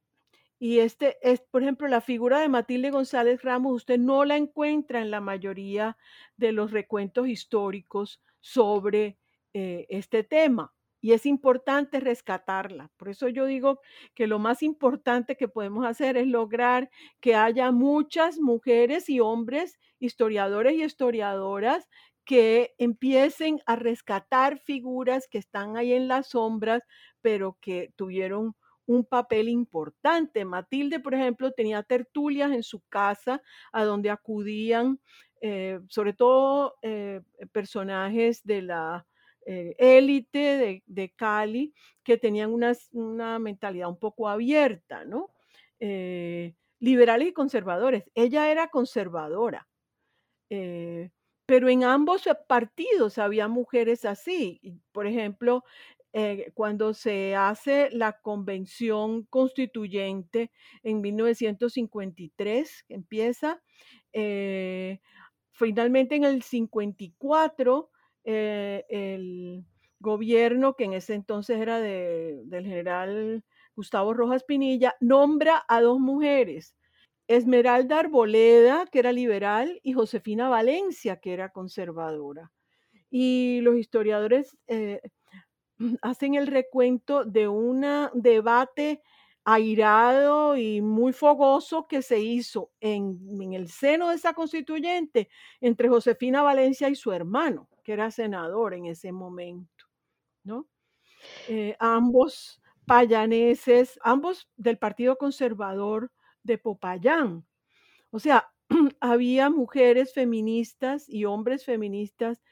y 0.59 0.81
este 0.81 1.17
es, 1.23 1.41
por 1.41 1.63
ejemplo, 1.63 1.87
la 1.89 2.01
figura 2.01 2.41
de 2.41 2.49
Matilde 2.49 2.91
González 2.91 3.43
Ramos, 3.43 3.75
usted 3.75 3.99
no 3.99 4.25
la 4.25 4.37
encuentra 4.37 5.01
en 5.01 5.11
la 5.11 5.21
mayoría 5.21 5.97
de 6.37 6.53
los 6.53 6.73
recuentos 6.73 7.29
históricos 7.29 8.21
sobre 8.41 9.19
eh, 9.55 9.87
este 9.89 10.25
tema. 10.25 10.73
Y 11.01 11.13
es 11.13 11.27
importante 11.27 12.01
rescatarla. 12.01 12.91
Por 12.97 13.09
eso 13.09 13.29
yo 13.29 13.47
digo 13.47 13.81
que 14.15 14.27
lo 14.27 14.41
más 14.41 14.65
importante 14.65 15.37
que 15.37 15.47
podemos 15.47 15.87
hacer 15.87 16.17
es 16.17 16.27
lograr 16.27 16.91
que 17.21 17.37
haya 17.37 17.71
muchas 17.71 18.39
mujeres 18.41 19.09
y 19.09 19.21
hombres, 19.21 19.79
historiadores 20.01 20.75
y 20.75 20.83
historiadoras, 20.83 21.89
que 22.25 22.75
empiecen 22.79 23.61
a 23.65 23.77
rescatar 23.77 24.59
figuras 24.59 25.29
que 25.29 25.39
están 25.39 25.77
ahí 25.77 25.93
en 25.93 26.09
las 26.09 26.31
sombras, 26.31 26.83
pero 27.23 27.57
que 27.61 27.93
tuvieron 27.97 28.55
un 28.89 29.05
papel 29.05 29.49
importante. 29.49 30.45
Matilde, 30.45 30.99
por 30.99 31.15
ejemplo, 31.15 31.53
tenía 31.53 31.83
tertulias 31.85 32.51
en 32.53 32.65
su 32.65 32.81
casa 32.89 33.41
a 33.71 33.85
donde 33.85 34.11
acudían 34.11 34.99
eh, 35.41 35.79
sobre 35.89 36.15
todo 36.15 36.79
eh, 36.83 37.21
personajes 37.53 38.45
de 38.45 38.63
la 38.63 39.07
eh, 39.47 39.77
élite 39.79 40.83
de, 40.85 41.13
Cali 41.15 41.73
que 42.03 42.19
tenían 42.19 42.53
una, 42.53 43.39
mentalidad 43.39 43.89
un 43.89 43.99
poco 43.99 44.29
abierta, 44.29 45.05
¿no? 45.05 45.31
liberales 46.81 47.29
y 47.29 47.33
conservadores. 47.33 48.05
Ella 48.15 48.51
era 48.51 48.67
conservadora, 48.69 49.69
pero 50.49 51.69
en 51.69 51.85
ambos 51.85 52.29
partidos 52.49 53.19
había 53.19 53.47
mujeres 53.47 54.05
así. 54.05 54.61
Por 54.91 55.07
ejemplo, 55.07 55.63
eh, 56.13 56.53
cuando 56.55 56.95
se 56.95 57.37
hace 57.37 57.91
la 57.91 58.21
convención 58.21 59.25
constituyente 59.25 60.51
en 60.83 61.01
1953, 61.03 62.87
empieza, 62.89 63.63
eh, 64.13 65.01
finalmente 65.51 66.17
en 66.17 66.25
el 66.25 66.43
54, 66.43 67.91
eh, 68.25 68.85
el 68.89 69.65
gobierno, 70.01 70.75
que 70.75 70.85
en 70.85 70.95
ese 70.95 71.15
entonces 71.15 71.61
era 71.61 71.81
del 71.81 72.65
general 72.65 73.45
Gustavo 73.77 74.15
Rojas 74.15 74.45
Pinilla, 74.45 74.95
nombra 75.01 75.65
a 75.69 75.81
dos 75.83 76.01
mujeres, 76.01 76.75
Esmeralda 77.27 77.99
Arboleda, 77.99 78.87
que 78.91 79.01
era 79.01 79.13
liberal, 79.13 79.79
y 79.83 79.93
Josefina 79.93 80.49
Valencia, 80.49 81.21
que 81.21 81.35
era 81.35 81.51
conservadora. 81.51 82.51
Y 83.11 83.61
los 83.63 83.77
historiadores 83.77 84.57
hacen 86.03 86.35
el 86.35 86.47
recuento 86.47 87.25
de 87.25 87.49
un 87.49 87.85
debate 88.15 89.03
airado 89.45 90.57
y 90.57 90.83
muy 90.83 91.13
fogoso 91.13 91.87
que 91.87 92.03
se 92.03 92.21
hizo 92.21 92.71
en, 92.81 93.19
el 93.55 93.69
seno 93.69 94.11
de 94.11 94.17
esa 94.17 94.35
constituyente 94.35 95.31
entre 95.61 95.89
Josefina 95.89 96.43
Valencia 96.43 96.91
y 96.91 96.95
su 96.95 97.13
hermano, 97.13 97.69
que 97.83 97.95
era 97.95 98.11
senador 98.11 98.75
en 98.75 98.87
ese 98.87 99.11
momento, 99.11 99.87
¿no? 100.45 100.67
Eh, 101.49 101.77
ambos 101.79 102.61
payaneses, 102.85 103.99
ambos 104.03 104.51
del 104.57 104.79
Partido 104.79 105.17
Conservador 105.17 106.13
de 106.43 106.59
Popayán. 106.59 107.47
O 108.11 108.19
sea, 108.19 108.53
había 109.01 109.51
mujeres 109.51 110.13
feministas 110.13 111.09
y 111.09 111.25
hombres 111.25 111.65
feministas 111.65 112.43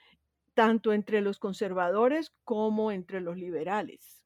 tanto 0.56 0.94
entre 0.94 1.20
los 1.20 1.38
conservadores 1.38 2.32
como 2.42 2.90
entre 2.90 3.20
los 3.20 3.36
liberales. 3.36 4.22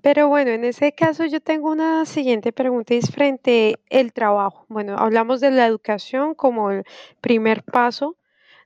Pero 0.00 0.28
bueno, 0.28 0.52
en 0.52 0.64
ese 0.64 0.92
caso 0.92 1.26
yo 1.26 1.40
tengo 1.40 1.70
una 1.70 2.06
siguiente 2.06 2.52
pregunta 2.52 2.94
es 2.94 3.10
frente 3.10 3.80
al 3.90 4.12
trabajo. 4.12 4.64
Bueno, 4.68 4.96
hablamos 4.96 5.40
de 5.40 5.50
la 5.50 5.66
educación 5.66 6.34
como 6.34 6.70
el 6.70 6.84
primer 7.20 7.64
paso 7.64 8.16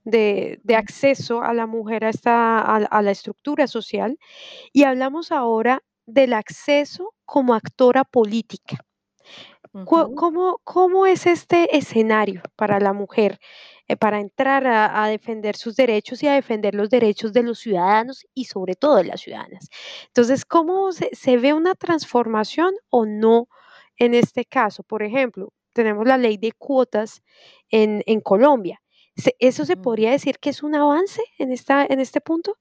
de, 0.04 0.60
acceso 0.76 1.42
a 1.42 1.54
la 1.54 1.66
mujer 1.66 2.04
a, 2.04 2.10
esta, 2.10 2.60
a 2.60 3.02
la 3.02 3.10
estructura 3.10 3.66
social 3.66 4.18
y 4.72 4.84
hablamos 4.84 5.32
ahora 5.32 5.82
del 6.04 6.34
acceso 6.34 7.14
como 7.24 7.54
actora 7.54 8.04
política. 8.04 8.84
¿Cómo, 9.84 11.06
es 11.06 11.26
este 11.26 11.76
escenario 11.76 12.42
para 12.54 12.78
la 12.78 12.92
mujer, 12.92 13.40
eh, 13.88 13.96
para 13.96 14.20
entrar 14.20 14.64
a, 14.68 15.08
defender 15.08 15.56
sus 15.56 15.74
derechos 15.74 16.22
y 16.22 16.28
a 16.28 16.34
defender 16.34 16.76
los 16.76 16.90
derechos 16.90 17.32
de 17.32 17.42
los 17.42 17.58
ciudadanos 17.58 18.24
y 18.34 18.44
sobre 18.44 18.74
todo 18.76 18.96
de 18.96 19.04
las 19.04 19.20
ciudadanas? 19.20 19.68
Entonces, 20.06 20.44
¿cómo 20.44 20.92
se, 20.92 21.36
ve 21.38 21.52
una 21.52 21.74
transformación 21.74 22.72
o 22.88 23.04
no 23.04 23.48
en 23.96 24.14
este 24.14 24.44
caso? 24.44 24.84
Por 24.84 25.02
ejemplo, 25.02 25.52
tenemos 25.72 26.06
la 26.06 26.18
ley 26.18 26.36
de 26.36 26.52
cuotas 26.52 27.24
en, 27.68 28.02
Colombia. 28.20 28.80
¿Eso 29.40 29.64
se 29.64 29.76
podría 29.76 30.12
decir 30.12 30.38
que 30.38 30.50
es 30.50 30.62
un 30.62 30.76
avance 30.76 31.22
en, 31.38 31.50
esta, 31.50 31.84
en 31.84 31.98
este 31.98 32.20
punto? 32.20 32.58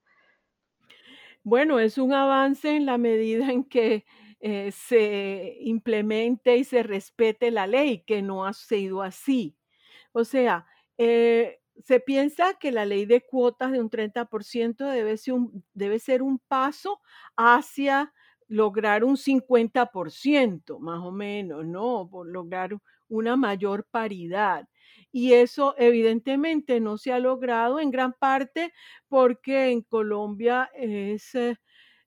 Bueno, 1.44 1.80
es 1.80 2.00
un 2.00 2.12
avance 2.12 2.76
en 2.76 2.88
la 2.88 2.98
medida 2.98 3.52
en 3.52 3.66
que 3.66 4.04
eh, 4.46 4.72
se 4.74 5.58
implemente 5.62 6.58
y 6.58 6.66
se 6.66 6.84
respete 6.84 7.50
la 7.52 7.66
ley, 7.68 8.04
que 8.06 8.22
no 8.22 8.46
ha 8.46 8.54
sido 8.54 9.02
así. 9.02 9.56
O 10.14 10.26
sea, 10.26 10.66
eh, 10.98 11.60
se 11.84 12.00
piensa 12.00 12.56
que 12.56 12.72
la 12.72 12.86
ley 12.86 13.06
de 13.06 13.22
cuotas 13.22 13.72
de 13.72 13.80
un 13.82 13.90
30% 13.90 14.86
debe 14.88 15.18
ser 15.18 15.34
un, 15.36 15.64
debe 15.74 16.00
ser 16.00 16.22
un 16.24 16.40
paso 16.40 17.00
hacia 17.38 18.14
lograr 18.48 19.04
un 19.06 19.18
50%, 19.18 20.80
más 20.80 21.00
o 21.04 21.12
menos, 21.12 21.66
¿no? 21.66 22.10
Por 22.12 22.28
lograr 22.28 22.78
una 23.08 23.36
mayor 23.38 23.88
paridad. 23.90 24.68
Y 25.12 25.34
eso 25.34 25.76
evidentemente 25.78 26.80
no 26.80 26.98
se 26.98 27.14
ha 27.14 27.20
logrado 27.20 27.80
en 27.80 27.92
gran 27.92 28.14
parte 28.14 28.74
porque 29.08 29.70
en 29.72 29.82
Colombia 29.82 30.70
es, 30.76 31.34
eh, 31.36 31.56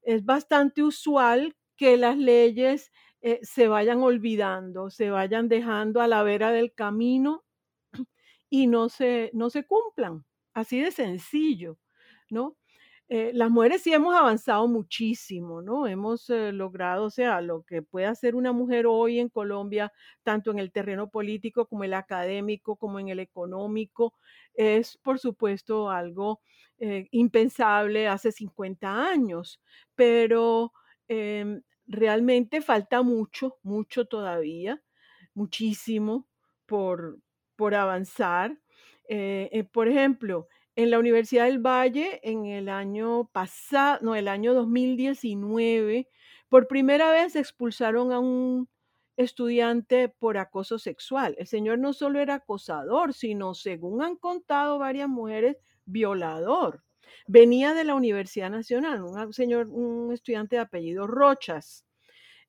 es 0.02 0.24
bastante 0.24 0.82
usual 0.82 1.54
que 1.76 1.96
las 1.96 2.16
leyes 2.16 2.92
eh, 3.20 3.40
se 3.42 3.68
vayan 3.68 4.02
olvidando, 4.02 4.90
se 4.90 5.10
vayan 5.10 5.48
dejando 5.48 6.00
a 6.00 6.08
la 6.08 6.22
vera 6.22 6.50
del 6.52 6.72
camino 6.72 7.44
y 8.50 8.66
no 8.66 8.88
se, 8.88 9.30
no 9.34 9.50
se 9.50 9.64
cumplan. 9.64 10.24
Así 10.54 10.80
de 10.80 10.90
sencillo, 10.90 11.78
¿no? 12.30 12.56
Eh, 13.08 13.30
las 13.34 13.50
mujeres 13.50 13.82
sí 13.82 13.92
hemos 13.92 14.16
avanzado 14.16 14.66
muchísimo, 14.66 15.62
¿no? 15.62 15.86
Hemos 15.86 16.28
eh, 16.30 16.50
logrado, 16.50 17.04
o 17.04 17.10
sea, 17.10 17.40
lo 17.40 17.62
que 17.62 17.80
puede 17.82 18.06
hacer 18.06 18.34
una 18.34 18.52
mujer 18.52 18.86
hoy 18.88 19.20
en 19.20 19.28
Colombia, 19.28 19.92
tanto 20.24 20.50
en 20.50 20.58
el 20.58 20.72
terreno 20.72 21.08
político 21.08 21.66
como 21.66 21.84
el 21.84 21.94
académico, 21.94 22.76
como 22.76 22.98
en 22.98 23.08
el 23.08 23.20
económico, 23.20 24.14
es 24.54 24.98
por 24.98 25.18
supuesto 25.18 25.90
algo 25.90 26.40
impensable 27.10 28.06
hace 28.06 28.32
50 28.32 29.08
años, 29.08 29.62
pero 29.94 30.72
Em, 31.08 31.62
realmente 31.86 32.60
falta 32.62 33.02
mucho, 33.02 33.58
mucho 33.62 34.06
todavía, 34.06 34.82
muchísimo 35.34 36.26
por, 36.66 37.18
por 37.56 37.74
avanzar. 37.74 38.58
Eh, 39.08 39.48
eh, 39.52 39.64
por 39.64 39.88
ejemplo, 39.88 40.48
en 40.74 40.90
la 40.90 40.98
Universidad 40.98 41.46
del 41.46 41.58
Valle, 41.58 42.20
en 42.22 42.46
el 42.46 42.68
año 42.68 43.28
pasado, 43.32 43.98
no, 44.02 44.14
el 44.14 44.28
año 44.28 44.54
2019, 44.54 46.08
por 46.48 46.68
primera 46.68 47.10
vez 47.10 47.36
expulsaron 47.36 48.12
a 48.12 48.18
un 48.18 48.68
estudiante 49.16 50.08
por 50.08 50.38
acoso 50.38 50.78
sexual. 50.78 51.34
El 51.38 51.46
señor 51.46 51.78
no 51.78 51.92
solo 51.92 52.20
era 52.20 52.34
acosador, 52.34 53.14
sino, 53.14 53.54
según 53.54 54.02
han 54.02 54.16
contado 54.16 54.78
varias 54.78 55.08
mujeres, 55.08 55.56
violador. 55.86 56.82
Venía 57.26 57.74
de 57.74 57.84
la 57.84 57.94
Universidad 57.94 58.50
Nacional, 58.50 59.02
un 59.02 59.32
señor, 59.32 59.68
un 59.68 60.12
estudiante 60.12 60.56
de 60.56 60.62
apellido 60.62 61.06
Rochas. 61.06 61.84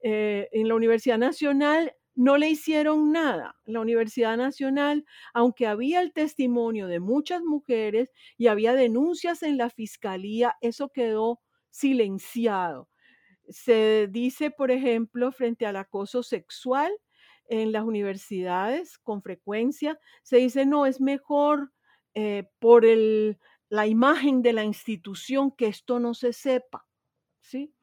Eh, 0.01 0.49
en 0.51 0.67
la 0.67 0.75
Universidad 0.75 1.17
Nacional 1.17 1.93
no 2.15 2.37
le 2.37 2.49
hicieron 2.49 3.11
nada. 3.11 3.55
La 3.65 3.79
Universidad 3.79 4.37
Nacional, 4.37 5.05
aunque 5.33 5.67
había 5.67 6.01
el 6.01 6.13
testimonio 6.13 6.87
de 6.87 6.99
muchas 6.99 7.43
mujeres 7.43 8.11
y 8.37 8.47
había 8.47 8.73
denuncias 8.73 9.43
en 9.43 9.57
la 9.57 9.69
fiscalía, 9.69 10.55
eso 10.61 10.89
quedó 10.89 11.39
silenciado. 11.69 12.89
se 13.49 14.07
dice, 14.11 14.51
por 14.51 14.71
ejemplo, 14.71 15.31
frente 15.31 15.65
al 15.65 15.77
acoso 15.77 16.23
sexual 16.23 16.91
en 17.49 17.71
las 17.71 17.83
universidades 17.83 18.97
con 18.97 19.21
frecuencia, 19.21 19.99
se 20.23 20.37
dice, 20.37 20.65
no, 20.65 20.85
es 20.85 20.99
mejor 20.99 21.71
eh, 22.13 22.49
por 22.59 22.85
el, 22.85 23.37
la 23.69 23.87
imagen 23.87 24.41
de 24.41 24.53
la 24.53 24.63
institución 24.63 25.51
que 25.51 25.67
esto 25.67 25.99
no 25.99 26.13
se 26.13 26.33
sepa, 26.33 26.87
¿sí? 27.41 27.73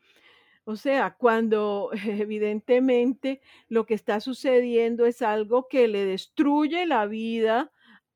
O 0.64 0.76
sea, 0.76 1.14
cuando 1.16 1.90
evidentemente 2.06 3.40
lo 3.68 3.86
que 3.86 3.94
está 3.94 4.20
sucediendo 4.20 5.06
es 5.06 5.22
algo 5.22 5.68
que 5.68 5.88
le 5.88 6.04
destruye 6.06 6.86
la 6.86 7.06
vida 7.06 7.70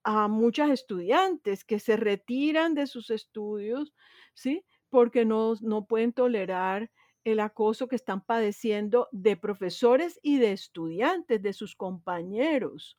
a 0.04 0.28
muchas 0.28 0.70
estudiantes 0.70 1.64
que 1.64 1.78
se 1.80 1.96
retiran 1.96 2.74
de 2.74 2.86
sus 2.86 3.10
estudios, 3.10 3.94
¿sí? 4.34 4.64
Porque 4.88 5.24
no, 5.26 5.54
no 5.60 5.86
pueden 5.86 6.12
tolerar 6.12 6.90
el 7.24 7.40
acoso 7.40 7.88
que 7.88 7.96
están 7.96 8.24
padeciendo 8.24 9.08
de 9.12 9.36
profesores 9.36 10.18
y 10.22 10.38
de 10.38 10.52
estudiantes, 10.52 11.42
de 11.42 11.52
sus 11.52 11.76
compañeros, 11.76 12.98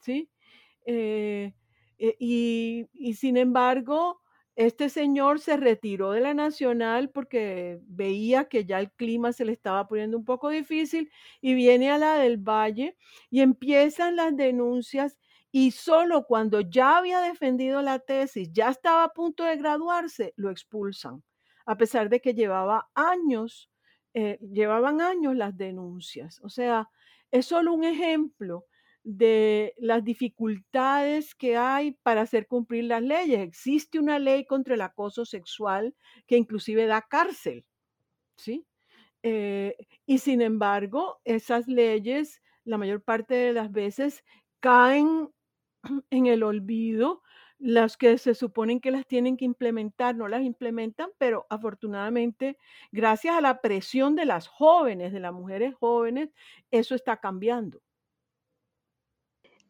¿sí? 0.00 0.30
Eh, 0.84 1.54
eh, 1.98 2.16
y, 2.18 3.14
sin 3.14 3.36
embargo, 3.36 4.20
este 4.56 4.88
señor 4.90 5.40
se 5.40 5.56
retiró 5.56 6.12
de 6.12 6.20
la 6.20 6.34
Nacional 6.34 7.10
porque 7.10 7.80
veía 7.86 8.46
que 8.48 8.64
ya 8.66 8.80
el 8.80 8.90
clima 8.92 9.32
se 9.32 9.44
le 9.44 9.52
estaba 9.52 9.88
poniendo 9.88 10.18
un 10.18 10.24
poco 10.24 10.50
difícil 10.50 11.10
y 11.40 11.54
viene 11.54 11.90
a 11.90 11.98
la 11.98 12.16
del 12.16 12.36
Valle 12.36 12.96
y 13.30 13.40
empiezan 13.40 14.16
las 14.16 14.36
denuncias 14.36 15.16
y 15.50 15.70
solo 15.72 16.24
cuando 16.26 16.60
ya 16.60 16.98
había 16.98 17.20
defendido 17.20 17.82
la 17.82 17.98
tesis, 17.98 18.50
ya 18.52 18.70
estaba 18.70 19.04
a 19.04 19.12
punto 19.12 19.44
de 19.44 19.56
graduarse, 19.56 20.32
lo 20.36 20.50
expulsan, 20.50 21.22
a 21.66 21.76
pesar 21.76 22.08
de 22.08 22.20
que 22.20 22.34
llevaba 22.34 22.90
años, 22.94 23.70
eh, 24.14 24.38
llevaban 24.40 25.00
años 25.00 25.36
las 25.36 25.56
denuncias. 25.56 26.40
O 26.42 26.48
sea, 26.48 26.88
es 27.30 27.46
solo 27.46 27.72
un 27.74 27.84
ejemplo 27.84 28.66
de 29.04 29.74
las 29.78 30.04
dificultades 30.04 31.34
que 31.34 31.56
hay 31.56 31.92
para 32.02 32.22
hacer 32.22 32.46
cumplir 32.46 32.84
las 32.84 33.02
leyes. 33.02 33.40
Existe 33.40 33.98
una 33.98 34.18
ley 34.18 34.44
contra 34.46 34.74
el 34.74 34.80
acoso 34.82 35.24
sexual 35.24 35.94
que 36.26 36.36
inclusive 36.36 36.86
da 36.86 37.02
cárcel, 37.02 37.64
¿sí? 38.36 38.66
Eh, 39.22 39.76
y 40.06 40.18
sin 40.18 40.42
embargo, 40.42 41.20
esas 41.24 41.68
leyes, 41.68 42.42
la 42.64 42.78
mayor 42.78 43.02
parte 43.02 43.34
de 43.34 43.52
las 43.52 43.72
veces, 43.72 44.24
caen 44.60 45.30
en 46.10 46.26
el 46.26 46.42
olvido. 46.42 47.22
Las 47.58 47.96
que 47.96 48.18
se 48.18 48.34
suponen 48.34 48.80
que 48.80 48.90
las 48.90 49.06
tienen 49.06 49.36
que 49.36 49.44
implementar 49.44 50.16
no 50.16 50.28
las 50.28 50.42
implementan, 50.42 51.10
pero 51.18 51.46
afortunadamente, 51.48 52.58
gracias 52.90 53.36
a 53.36 53.40
la 53.40 53.60
presión 53.60 54.16
de 54.16 54.26
las 54.26 54.48
jóvenes, 54.48 55.12
de 55.12 55.20
las 55.20 55.32
mujeres 55.32 55.74
jóvenes, 55.76 56.30
eso 56.72 56.96
está 56.96 57.18
cambiando. 57.18 57.80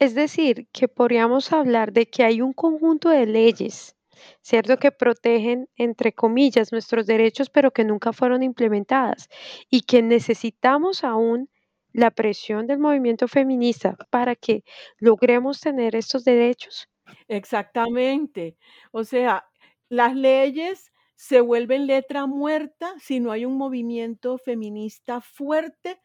Es 0.03 0.17
decir, 0.17 0.67
que 0.73 0.89
podríamos 0.89 1.53
hablar 1.53 1.93
de 1.93 2.07
que 2.07 2.25
hay 2.25 2.41
un 2.41 2.53
conjunto 2.53 3.09
de 3.09 3.25
leyes, 3.25 3.95
¿cierto? 4.41 4.77
Que 4.77 4.91
protegen, 4.91 5.69
entre 5.77 6.13
comillas, 6.13 6.73
nuestros 6.73 7.07
derechos, 7.07 7.51
pero 7.51 7.71
que 7.71 7.85
nunca 7.85 8.13
fueron 8.13 8.43
implementadas 8.43 9.29
y 9.71 9.83
que 9.83 10.03
necesitamos 10.03 11.05
aún 11.05 11.49
la 11.93 12.11
presión 12.11 12.67
del 12.67 12.81
movimiento 12.81 13.29
feminista 13.29 13.97
para 14.11 14.35
que 14.35 14.65
logremos 14.99 15.61
tener 15.61 15.95
estos 15.95 16.25
derechos. 16.25 16.89
Exactamente. 17.29 18.57
O 18.91 19.05
sea, 19.05 19.47
las 19.89 20.17
leyes 20.17 20.91
se 21.15 21.41
vuelven 21.41 21.87
letra 21.87 22.27
muerta 22.27 22.93
si 22.99 23.21
no 23.21 23.31
hay 23.31 23.45
un 23.45 23.57
movimiento 23.57 24.37
feminista 24.37 25.21
fuerte 25.21 26.01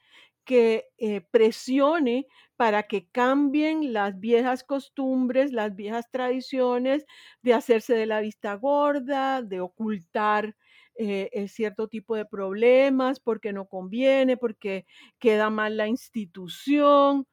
que 0.45 0.86
eh, 0.99 1.21
presione 1.31 2.27
para 2.58 2.84
que 2.84 3.08
cambien 3.10 3.93
las 3.93 4.20
viejas 4.20 4.63
costumbres, 4.63 5.54
las 5.54 5.76
viejas 5.76 6.10
tradiciones 6.12 7.06
de 7.43 7.54
hacerse 7.54 7.93
de 7.96 8.08
la 8.08 8.20
vista 8.22 8.56
gorda, 8.56 9.41
de 9.43 9.62
ocultar 9.62 10.56
eh, 10.96 11.30
eh, 11.32 11.48
cierto 11.48 11.88
tipo 11.88 12.15
de 12.15 12.26
problemas 12.26 13.20
porque 13.20 13.54
no 13.54 13.67
conviene, 13.67 14.38
porque 14.38 14.86
queda 15.20 15.50
mal 15.52 15.78
la 15.78 15.88
institución, 15.88 17.28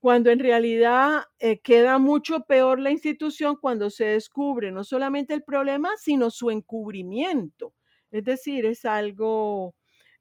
cuando 0.00 0.30
en 0.30 0.38
realidad 0.38 1.24
queda 1.62 1.98
mucho 1.98 2.40
peor 2.44 2.78
la 2.80 2.90
institución 2.90 3.56
cuando 3.60 3.90
se 3.90 4.04
descubre 4.06 4.70
no 4.70 4.84
solamente 4.84 5.34
el 5.34 5.42
problema, 5.44 5.90
sino 5.96 6.30
su 6.30 6.50
encubrimiento. 6.50 7.74
Es 8.10 8.24
decir, 8.24 8.66
es 8.66 8.84
algo 8.84 9.74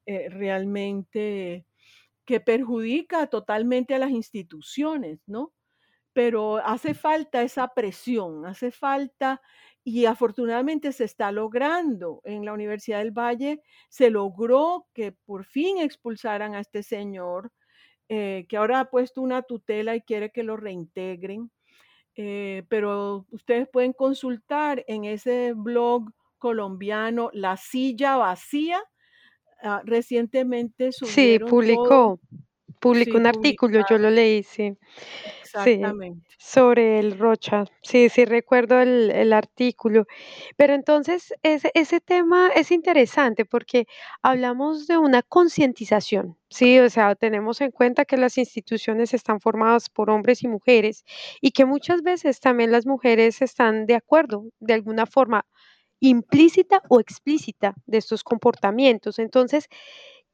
realmente 0.05 1.65
que 2.25 2.39
perjudica 2.39 3.27
totalmente 3.27 3.95
a 3.95 3.99
las 3.99 4.11
instituciones, 4.11 5.19
¿no? 5.27 5.53
Pero 6.13 6.57
hace 6.57 6.93
falta 6.93 7.41
esa 7.43 7.69
presión, 7.69 8.45
hace 8.45 8.71
falta, 8.71 9.41
y 9.83 10.05
afortunadamente 10.05 10.91
se 10.91 11.03
está 11.03 11.31
logrando. 11.31 12.21
En 12.23 12.45
la 12.45 12.53
Universidad 12.53 12.99
del 12.99 13.11
Valle 13.11 13.61
se 13.89 14.09
logró 14.09 14.87
que 14.93 15.11
por 15.11 15.45
fin 15.45 15.77
expulsaran 15.79 16.55
a 16.55 16.61
este 16.61 16.83
señor, 16.83 17.51
eh, 18.09 18.45
que 18.47 18.57
ahora 18.57 18.81
ha 18.81 18.89
puesto 18.89 19.21
una 19.21 19.41
tutela 19.43 19.95
y 19.95 20.01
quiere 20.01 20.31
que 20.31 20.43
lo 20.43 20.57
reintegren. 20.57 21.51
Eh, 22.15 22.63
pero 22.69 23.25
ustedes 23.31 23.67
pueden 23.69 23.93
consultar 23.93 24.83
en 24.87 25.05
ese 25.05 25.53
blog 25.55 26.11
colombiano 26.37 27.29
La 27.33 27.57
Silla 27.57 28.17
Vacía, 28.17 28.81
Ah, 29.63 29.81
recientemente 29.85 30.91
Sí, 30.91 31.39
publicó, 31.39 32.19
publicó 32.79 33.17
un 33.17 33.27
artículo, 33.27 33.81
yo 33.89 33.97
lo 33.97 34.09
leí, 34.09 34.43
sí. 34.43 34.77
Sí, 35.63 35.81
sobre 36.37 36.99
el 36.99 37.17
Rocha. 37.17 37.63
Sí, 37.81 38.09
sí 38.09 38.25
recuerdo 38.25 38.81
el, 38.81 39.11
el 39.11 39.31
artículo. 39.31 40.05
Pero 40.57 40.73
entonces 40.73 41.33
ese, 41.43 41.71
ese 41.73 42.01
tema 42.01 42.49
es 42.55 42.71
interesante 42.71 43.45
porque 43.45 43.85
hablamos 44.21 44.87
de 44.87 44.97
una 44.97 45.21
concientización, 45.21 46.37
¿sí? 46.49 46.79
O 46.79 46.89
sea, 46.89 47.15
tenemos 47.15 47.61
en 47.61 47.71
cuenta 47.71 48.03
que 48.05 48.17
las 48.17 48.37
instituciones 48.37 49.13
están 49.13 49.39
formadas 49.39 49.89
por 49.89 50.09
hombres 50.09 50.43
y 50.43 50.47
mujeres 50.47 51.05
y 51.39 51.51
que 51.51 51.65
muchas 51.65 52.01
veces 52.01 52.39
también 52.39 52.71
las 52.71 52.85
mujeres 52.85 53.41
están 53.41 53.85
de 53.85 53.95
acuerdo 53.95 54.45
de 54.59 54.73
alguna 54.73 55.05
forma 55.05 55.45
implícita 56.03 56.81
o 56.89 56.99
explícita 56.99 57.73
de 57.85 57.97
estos 57.99 58.23
comportamientos. 58.23 59.19
Entonces, 59.19 59.67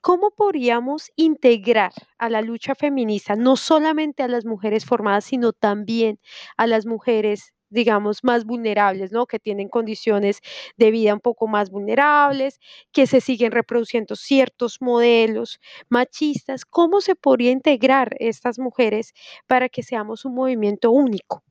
¿cómo 0.01 0.31
podríamos 0.31 1.11
integrar 1.15 1.91
a 2.17 2.29
la 2.29 2.41
lucha 2.41 2.75
feminista 2.75 3.35
no 3.35 3.55
solamente 3.57 4.23
a 4.23 4.27
las 4.27 4.45
mujeres 4.45 4.85
formadas, 4.85 5.25
sino 5.25 5.53
también 5.53 6.19
a 6.57 6.67
las 6.67 6.85
mujeres 6.85 7.53
digamos, 7.71 8.23
más 8.23 8.45
vulnerables, 8.45 9.11
¿no? 9.11 9.27
Que 9.27 9.37
tienen 9.39 9.69
condiciones 9.69 10.39
de 10.77 10.89
vida 10.91 11.13
un 11.13 11.19
poco 11.19 11.47
más 11.47 11.69
vulnerables, 11.69 12.59
que 12.91 13.05
se 13.05 13.21
siguen 13.21 13.51
reproduciendo 13.51 14.15
ciertos 14.15 14.81
modelos 14.81 15.59
machistas. 15.87 16.65
¿Cómo 16.65 16.99
se 17.01 17.15
podría 17.15 17.51
integrar 17.51 18.15
estas 18.19 18.57
mujeres 18.57 19.13
para 19.47 19.69
que 19.69 19.83
seamos 19.83 20.25
un 20.25 20.33
movimiento 20.33 20.89
único? 20.91 21.43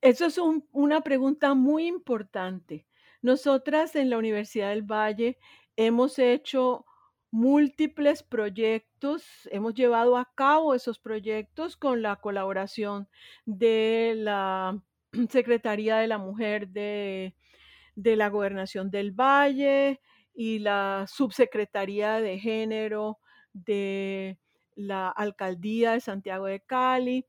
Eso 0.00 0.26
es 0.26 0.38
una 0.72 1.00
pregunta 1.02 1.54
muy 1.54 1.86
importante. 1.86 2.86
Nosotras 3.26 3.96
en 3.96 4.08
la 4.08 4.18
Universidad 4.18 4.68
del 4.68 4.84
Valle 4.84 5.36
hemos 5.74 6.20
hecho 6.20 6.86
múltiples 7.32 8.22
proyectos, 8.22 9.24
hemos 9.50 9.74
llevado 9.74 10.16
a 10.16 10.30
cabo 10.36 10.76
esos 10.76 11.00
proyectos 11.00 11.76
con 11.76 12.02
la 12.02 12.14
colaboración 12.14 13.08
de 13.44 14.14
la 14.16 14.80
Secretaría 15.30 15.96
de 15.96 16.06
la 16.06 16.18
Mujer 16.18 16.68
de, 16.68 17.34
la 17.96 18.28
Gobernación 18.28 18.92
del 18.92 19.10
Valle 19.10 20.00
y 20.32 20.60
la 20.60 21.06
Subsecretaría 21.08 22.20
de 22.20 22.38
Género 22.38 23.18
de 23.52 24.38
la 24.76 25.08
Alcaldía 25.08 25.94
de 25.94 26.00
Santiago 26.00 26.46
de 26.46 26.60
Cali 26.60 27.26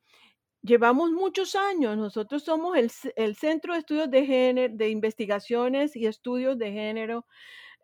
Llevamos 0.67 1.11
muchos 1.11 1.55
años, 1.55 1.97
nosotros 1.97 2.43
somos 2.43 2.75
el, 2.75 2.89
Centro 3.35 3.71
de 3.71 3.79
Estudios 3.79 4.11
de 4.11 4.25
Género, 4.25 4.73
de 4.75 4.89
Investigaciones 4.89 5.95
y 5.95 6.07
Estudios 6.07 6.57
de 6.57 6.73
Género 6.73 7.25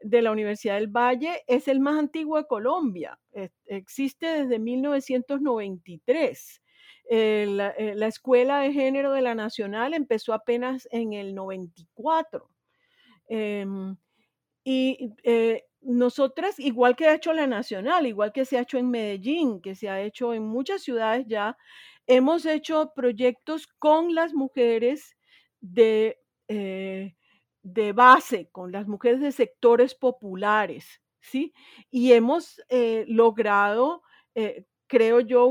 de 0.01 0.21
la 0.21 0.33
Universidad 0.33 0.75
del 0.75 0.89
Valle, 0.89 1.43
es 1.47 1.69
el 1.69 1.79
más 1.79 1.97
antiguo 1.97 2.37
de 2.37 2.45
Colombia, 2.45 3.17
existe 3.67 4.43
desde 4.43 4.59
1993. 4.59 6.61
Eh, 7.09 7.45
la, 7.47 8.07
Escuela 8.07 8.59
de 8.59 8.73
Género 8.73 9.13
de 9.13 9.21
la 9.21 9.33
Nacional 9.33 9.93
empezó 9.93 10.33
apenas 10.33 10.85
en 10.91 11.13
el 11.13 11.33
94. 11.33 12.49
Em, 13.29 13.95
y 14.65 15.13
eh, 15.23 15.63
nosotras, 15.81 16.59
igual 16.59 16.97
que 16.97 17.07
ha 17.07 17.15
hecho 17.15 17.31
la 17.33 17.47
Nacional, 17.47 18.07
igual 18.07 18.33
que 18.33 18.43
se 18.43 18.57
ha 18.57 18.61
hecho 18.61 18.77
en 18.77 18.89
Medellín, 18.89 19.61
que 19.61 19.75
se 19.75 19.89
ha 19.89 20.01
hecho 20.01 20.33
en 20.33 20.43
muchas 20.43 20.81
ciudades 20.81 21.25
ya, 21.27 21.57
Hemos 22.07 22.45
hecho 22.45 22.91
proyectos 22.95 23.67
con 23.67 24.13
las 24.13 24.33
mujeres 24.33 25.15
de, 25.61 26.19
eh, 26.47 27.15
de 27.63 27.93
base, 27.93 28.49
con 28.51 28.71
las 28.71 28.87
mujeres 28.87 29.21
de 29.21 29.31
sectores 29.31 29.95
populares, 29.95 31.01
¿sí? 31.21 31.53
Y 31.89 32.11
hemos 32.11 32.61
eh, 32.69 33.05
logrado, 33.07 34.03
eh, 34.35 34.65
creo 34.87 35.21
yo, 35.21 35.47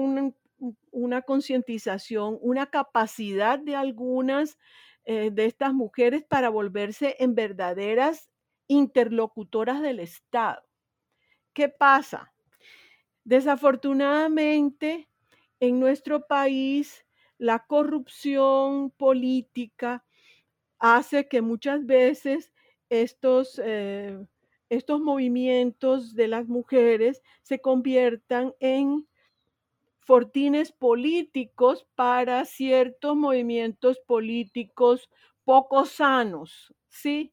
una 0.91 1.23
concientización, 1.23 2.38
una 2.43 2.67
capacidad 2.67 3.59
de 3.59 3.77
algunas 3.77 4.59
de 5.05 5.47
estas 5.47 5.75
mujeres 5.75 6.23
para 6.23 6.49
volverse 6.49 7.17
en 7.19 7.35
verdaderas 7.35 8.31
interlocutoras 8.69 9.83
del 9.83 9.99
Estado. 9.99 10.62
¿Qué 11.53 11.69
pasa? 11.69 12.33
Desafortunadamente, 13.25 15.09
en 15.62 15.79
nuestro 15.79 16.27
país, 16.27 17.07
la 17.38 17.64
corrupción 17.66 18.90
política 18.90 20.05
hace 20.79 21.29
que 21.29 21.42
muchas 21.42 21.87
veces 21.87 22.53
estos, 22.90 23.61
eh, 23.64 24.18
estos 24.70 25.01
movimientos 25.01 26.14
de 26.14 26.29
las 26.29 26.48
mujeres 26.48 27.22
se 27.42 27.61
conviertan 27.61 28.55
en 28.61 29.09
fortines 30.01 30.72
políticos 30.72 31.87
para 31.94 32.44
ciertos 32.44 33.16
movimientos 33.16 34.01
políticos 34.01 35.09
poco 35.44 35.87
sanos, 35.87 36.75
¿sí? 36.88 37.33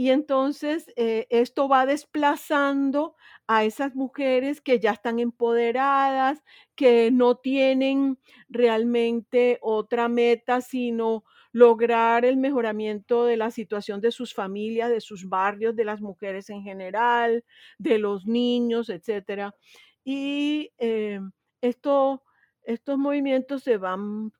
Y 0.00 0.08
entonces 0.08 0.90
eh, 0.96 1.26
esto 1.28 1.68
va 1.68 1.84
desplazando 1.84 3.16
a 3.46 3.64
esas 3.64 3.94
mujeres 3.94 4.62
que 4.62 4.80
ya 4.80 4.92
están 4.92 5.18
empoderadas, 5.18 6.42
que 6.74 7.10
no 7.10 7.36
tienen 7.36 8.18
realmente 8.48 9.58
otra 9.60 10.08
meta 10.08 10.62
sino 10.62 11.22
lograr 11.52 12.24
el 12.24 12.38
mejoramiento 12.38 13.26
de 13.26 13.36
la 13.36 13.50
situación 13.50 14.00
de 14.00 14.10
sus 14.10 14.32
familias, 14.32 14.88
de 14.88 15.02
sus 15.02 15.28
barrios, 15.28 15.76
de 15.76 15.84
las 15.84 16.00
mujeres 16.00 16.48
en 16.48 16.62
general, 16.62 17.44
de 17.76 17.98
los 17.98 18.24
niños, 18.26 18.88
etcétera. 18.88 19.54
Y 20.02 20.72
eh, 20.78 21.20
esto, 21.60 22.22
estos 22.62 22.96
movimientos 22.96 23.64
se 23.64 23.76
van 23.76 24.32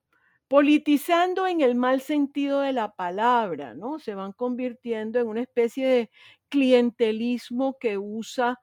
politizando 0.50 1.46
en 1.46 1.60
el 1.60 1.76
mal 1.76 2.00
sentido 2.00 2.58
de 2.62 2.72
la 2.72 2.90
palabra, 2.96 3.72
¿no? 3.74 4.00
Se 4.00 4.16
van 4.16 4.32
convirtiendo 4.32 5.20
en 5.20 5.28
una 5.28 5.42
especie 5.42 5.86
de 5.86 6.10
clientelismo 6.48 7.78
que 7.78 7.98
usa 7.98 8.58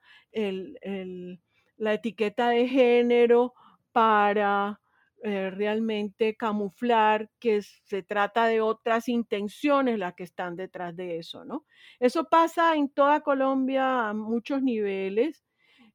la 1.78 1.94
etiqueta 1.94 2.50
de 2.50 2.68
género 2.68 3.54
para 3.90 4.82
eh, 5.22 5.48
realmente 5.48 6.36
camuflar 6.36 7.30
que 7.38 7.62
se 7.62 8.02
trata 8.02 8.44
de 8.48 8.60
otras 8.60 9.08
intenciones 9.08 9.98
las 9.98 10.12
que 10.12 10.24
están 10.24 10.56
detrás 10.56 10.94
de 10.94 11.16
eso, 11.16 11.46
¿no? 11.46 11.64
Eso 12.00 12.28
pasa 12.28 12.76
en 12.76 12.90
toda 12.90 13.22
Colombia 13.22 14.10
a 14.10 14.12
muchos 14.12 14.62
niveles. 14.62 15.42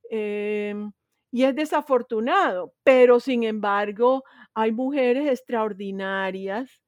Em, 0.10 0.92
y 1.34 1.46
es 1.46 1.56
desafortunado, 1.56 2.76
pero 2.84 3.20
sin 3.20 3.44
embargo 3.44 4.24
hay 4.54 4.72
mujeres 4.72 5.28
extraordinarias, 5.28 6.80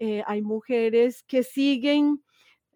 eh, 0.00 0.24
hay 0.26 0.42
mujeres 0.42 1.22
que 1.22 1.44
siguen 1.44 2.20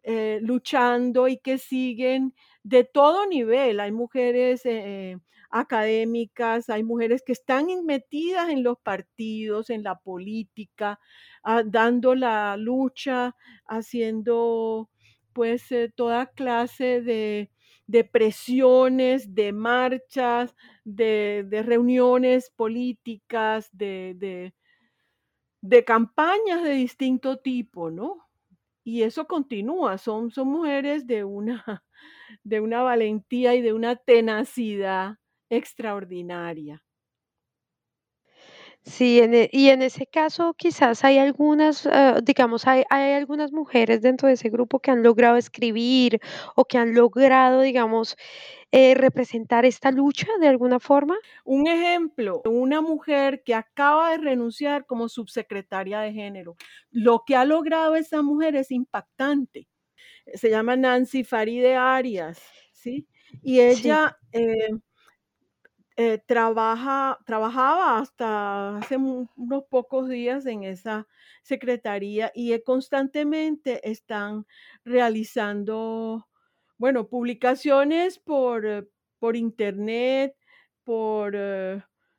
eh, 0.05 0.39
luchando 0.41 1.27
y 1.27 1.39
que 1.39 1.59
siguen 1.59 2.33
de 2.63 2.85
todo 2.85 3.27
nivel. 3.27 3.81
Hay 3.81 3.91
mujeres 3.91 4.63
eh, 4.67 5.19
académicas, 5.51 6.71
hay 6.71 6.85
mujeres 6.85 7.23
que 7.27 7.33
están 7.33 7.67
metidas 7.85 8.49
en 8.51 8.63
los 8.63 8.79
partidos, 8.79 9.69
en 9.71 9.83
la 9.83 9.99
política, 9.99 11.01
ah, 11.43 11.65
dando 11.67 12.15
la 12.15 12.57
lucha, 12.57 13.35
haciendo 13.67 14.91
pues 15.33 15.65
toda 15.97 16.27
clase 16.27 17.01
de, 17.03 17.51
de 17.87 18.05
presiones, 18.05 19.35
de 19.35 19.53
marchas, 19.53 20.55
de, 20.85 21.47
reuniones 21.65 22.51
políticas, 22.51 23.69
de, 23.73 24.53
de, 25.61 25.85
campañas 25.85 26.63
de 26.63 26.71
distinto 26.71 27.39
tipo, 27.39 27.91
¿no? 27.91 28.27
Y 28.85 29.03
eso 29.03 29.27
continúa, 29.27 29.99
son, 29.99 30.31
son 30.31 30.49
mujeres 30.49 31.07
de 31.07 31.25
una, 31.25 31.65
de 32.45 32.61
una 32.61 32.83
valentía 32.83 33.55
y 33.55 33.63
de 33.63 33.73
una 33.73 33.97
tenacidad 33.97 35.19
extraordinaria. 35.51 36.86
Sí, 38.87 39.19
e, 39.19 39.51
y 39.53 39.71
en 39.71 39.83
ese 39.83 40.07
caso 40.07 40.55
quizás 40.55 41.03
hay 41.05 41.19
algunas, 41.19 41.87
eh, 41.87 42.15
digamos, 42.23 42.69
hay, 42.69 42.85
hay 42.89 43.15
algunas 43.15 43.51
mujeres 43.53 44.01
dentro 44.01 44.29
de 44.29 44.35
ese 44.35 44.49
grupo 44.49 44.79
que 44.79 44.93
han 44.93 45.03
logrado 45.03 45.37
escribir 45.37 46.21
o 46.55 46.65
que 46.67 46.79
han 46.79 46.95
logrado, 46.95 47.63
digamos, 47.63 48.17
eh, 48.73 48.95
representar 48.97 49.65
esta 49.67 49.91
lucha 49.93 50.29
de 50.41 50.49
alguna 50.49 50.81
forma. 50.81 51.17
Un 51.45 51.69
ejemplo, 51.69 52.43
una 52.45 52.81
mujer 52.81 53.43
que 53.45 53.55
acaba 53.55 54.13
de 54.13 54.19
renunciar 54.19 54.87
como 54.87 55.09
subsecretaria 55.09 56.01
de 56.01 56.13
género. 56.13 56.57
Lo 56.91 57.23
que 57.27 57.37
ha 57.37 57.45
logrado 57.45 57.97
esa 57.97 58.23
mujer 58.23 58.57
es 58.57 58.71
impactante. 58.73 59.69
Se 60.35 60.51
llama 60.51 60.77
Nancy 60.77 61.25
Faride 61.25 61.77
Arias, 61.77 62.41
¿sí? 62.73 63.09
Y 63.43 63.61
ella... 63.61 64.19
Eh, 64.33 64.71
eh, 65.99 66.19
trabaja, 66.27 67.19
trabajaba 67.25 67.99
hasta 67.99 68.77
hace 68.77 68.99
unos 68.99 69.65
pocos 69.71 70.11
días 70.11 70.45
en 70.45 70.63
esa 70.65 71.09
secretaría 71.43 72.31
y 72.35 72.53
eh, 72.53 72.63
constantemente 72.63 73.89
están 73.91 74.47
realizando, 74.85 76.29
bueno, 76.77 77.09
publicaciones 77.09 78.19
por, 78.19 78.67
eh, 78.67 78.87
por 79.19 79.37
internet, 79.37 80.37
por, 80.85 81.35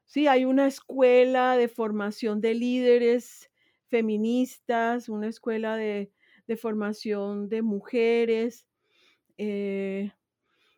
sí, 0.06 0.28
hay 0.28 0.46
una 0.46 0.66
escuela 0.66 1.56
de 1.56 1.68
formación 1.68 2.42
de 2.42 2.56
líderes 2.56 3.52
feministas, 3.90 5.08
una 5.08 5.28
escuela 5.28 5.78
de, 5.78 6.12
formación 6.60 7.48
de 7.50 7.62
mujeres. 7.62 8.66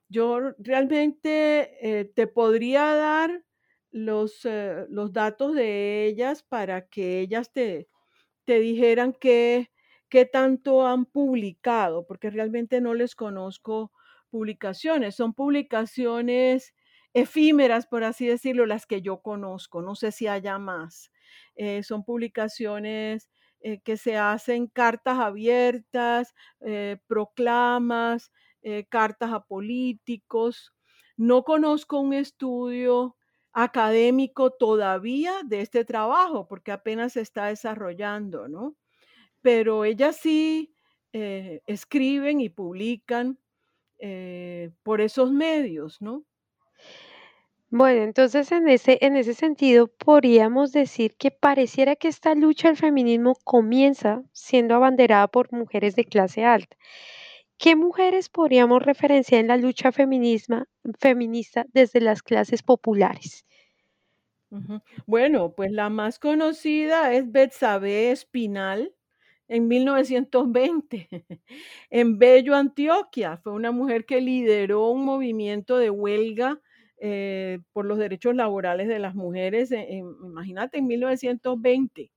Yo 0.09 0.39
realmente 0.57 1.99
eh, 1.99 2.05
te 2.05 2.27
podría 2.27 2.93
dar 2.95 3.43
los, 3.91 4.43
eh, 4.45 4.85
los 4.89 5.13
datos 5.13 5.53
de 5.55 6.05
ellas 6.05 6.43
para 6.43 6.87
que 6.87 7.19
ellas 7.19 7.51
te, 7.53 7.87
te 8.45 8.59
dijeran 8.59 9.13
qué, 9.13 9.71
qué 10.09 10.25
tanto 10.25 10.87
han 10.87 11.05
publicado, 11.05 12.05
porque 12.07 12.29
realmente 12.31 12.81
no 12.81 12.93
les 12.95 13.15
conozco 13.15 13.91
publicaciones. 14.31 15.15
Son 15.15 15.33
publicaciones 15.33 16.73
efímeras, 17.13 17.87
por 17.87 18.03
así 18.03 18.27
decirlo, 18.27 18.65
las 18.65 18.85
que 18.87 19.01
yo 19.01 19.21
conozco. 19.21 19.81
No 19.81 19.95
sé 19.95 20.11
si 20.11 20.27
haya 20.27 20.59
más. 20.59 21.11
Eh, 21.55 21.83
son 21.83 22.03
publicaciones 22.03 23.29
que 23.83 23.97
se 23.97 24.17
hacen 24.17 24.67
cartas 24.67 25.19
abiertas, 25.19 26.33
proclamas, 27.07 28.31
eh, 28.61 28.85
cartas 28.89 29.31
a 29.31 29.41
políticos. 29.45 30.73
No 31.17 31.43
conozco 31.43 31.99
un 31.99 32.13
estudio 32.13 33.15
académico 33.53 34.51
todavía 34.51 35.33
de 35.45 35.61
este 35.61 35.85
trabajo 35.85 36.47
porque 36.47 36.71
apenas 36.71 37.13
se 37.13 37.21
está 37.21 37.47
desarrollando, 37.47 38.47
¿no? 38.47 38.75
Pero 39.41 39.85
ellas 39.85 40.17
sí 40.17 40.73
eh, 41.13 41.61
escriben 41.65 42.41
y 42.41 42.49
publican 42.49 43.39
eh, 43.99 44.71
por 44.83 45.01
esos 45.01 45.31
medios, 45.31 46.01
¿no? 46.01 46.25
Bueno, 47.71 48.01
entonces 48.03 48.51
en 48.51 48.67
ese, 48.67 48.97
en 49.01 49.15
ese 49.15 49.35
sentido 49.35 49.87
podríamos 49.87 50.71
decir 50.71 51.15
que 51.15 51.29
pareciera 51.29 51.95
que 51.95 52.07
esta 52.07 52.33
lucha 52.33 52.69
del 52.69 52.77
feminismo 52.77 53.35
comienza 53.43 54.23
siendo 54.33 54.73
abanderada 54.75 55.27
por 55.27 55.51
mujeres 55.53 55.95
de 55.95 56.05
clase 56.05 56.45
alta. 56.45 56.75
¿Qué 57.59 57.75
mujeres 57.75 58.29
podríamos 58.29 58.81
referenciar 58.81 59.41
en 59.41 59.47
la 59.47 59.57
lucha 59.57 59.91
feminista 59.91 60.65
desde 61.73 61.99
las 61.99 62.23
clases 62.23 62.63
populares? 62.63 63.45
Bueno, 65.05 65.53
pues 65.53 65.69
la 65.73 65.89
más 65.89 66.19
conocida 66.19 67.13
es 67.13 67.29
Betsabe 67.29 68.11
Espinal 68.11 68.95
en 69.49 69.67
1920 69.67 71.09
en 71.89 72.17
Bello, 72.17 72.55
Antioquia. 72.55 73.35
Fue 73.35 73.51
una 73.51 73.71
mujer 73.71 74.05
que 74.05 74.21
lideró 74.21 74.87
un 74.87 75.03
movimiento 75.03 75.77
de 75.77 75.89
huelga 75.89 76.61
eh, 77.01 77.59
por 77.73 77.85
los 77.85 77.97
derechos 77.97 78.35
laborales 78.35 78.87
de 78.87 78.99
las 78.99 79.15
mujeres, 79.15 79.71
imagínate, 79.71 80.77
en 80.77 80.87
1920. 80.87 82.09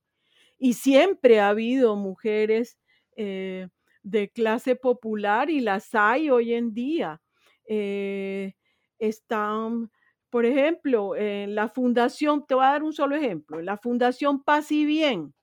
Y 0.57 0.73
siempre 0.73 1.41
ha 1.41 1.49
habido 1.49 1.97
mujeres 1.97 2.77
eh, 3.17 3.67
de 4.03 4.29
clase 4.31 4.75
popular 4.75 5.49
y 5.49 5.61
las 5.61 5.95
hay 5.95 6.29
hoy 6.29 6.53
en 6.53 6.73
día. 6.73 7.21
Eh, 7.67 8.53
están, 8.99 9.91
por 10.29 10.45
ejemplo, 10.45 11.15
en 11.15 11.55
la 11.55 11.69
fundación, 11.69 12.45
te 12.45 12.55
voy 12.55 12.65
a 12.65 12.69
dar 12.69 12.83
un 12.83 12.93
solo 12.93 13.15
ejemplo, 13.15 13.59
en 13.59 13.65
la 13.65 13.77
fundación 13.77 14.43
Paz 14.43 14.71
y 14.71 14.85
Bien 14.85 15.33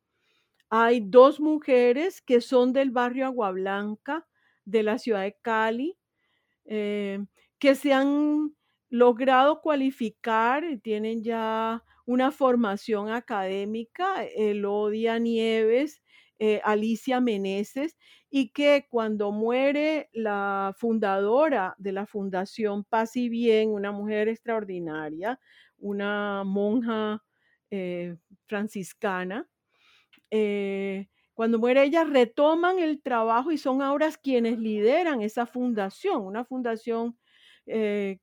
hay 0.70 1.01
dos 1.01 1.40
mujeres 1.40 2.23
que 2.23 2.40
son 2.40 2.73
del 2.73 2.90
barrio 2.90 3.27
Agua 3.27 3.51
Blanca 3.51 4.27
de 4.64 4.83
la 4.85 4.99
ciudad 4.99 5.23
de 5.23 5.37
Cali, 5.42 5.99
eh, 6.66 7.25
que 7.59 7.75
se 7.75 7.92
han 7.92 8.55
logrado 8.88 9.61
cualificar 9.61 10.64
tienen 10.83 11.23
ya 11.23 11.85
una 12.07 12.33
formación 12.33 13.11
académica, 13.11 14.25
Elodia 14.25 15.18
Nieves, 15.18 16.03
eh, 16.42 16.62
Alicia 16.64 17.20
Meneses, 17.20 17.98
y 18.31 18.48
que 18.48 18.87
cuando 18.88 19.31
muere 19.31 20.09
la 20.14 20.74
fundadora 20.79 21.74
de 21.76 21.92
la 21.92 22.07
Fundación 22.07 22.83
Paz 22.85 23.14
y 23.16 23.29
Bien, 23.29 23.68
una 23.68 23.92
mujer 23.92 24.26
extraordinaria, 24.29 25.38
una 25.76 26.42
monja 26.44 27.22
eh, 27.70 28.16
franciscana, 28.46 29.46
eh, 30.31 31.09
cuando 31.35 31.59
muere 31.59 31.83
ella 31.83 32.05
retoman 32.05 32.79
el 32.79 33.03
trabajo 33.03 33.53
y 33.53 33.59
son 33.59 33.83
ahora 33.83 34.11
quienes 34.22 34.59
lideran 34.59 35.20
esa 35.20 35.44
fundación, 35.44 36.22
una 36.22 36.46
fundación 36.46 37.18
pues, 37.66 38.18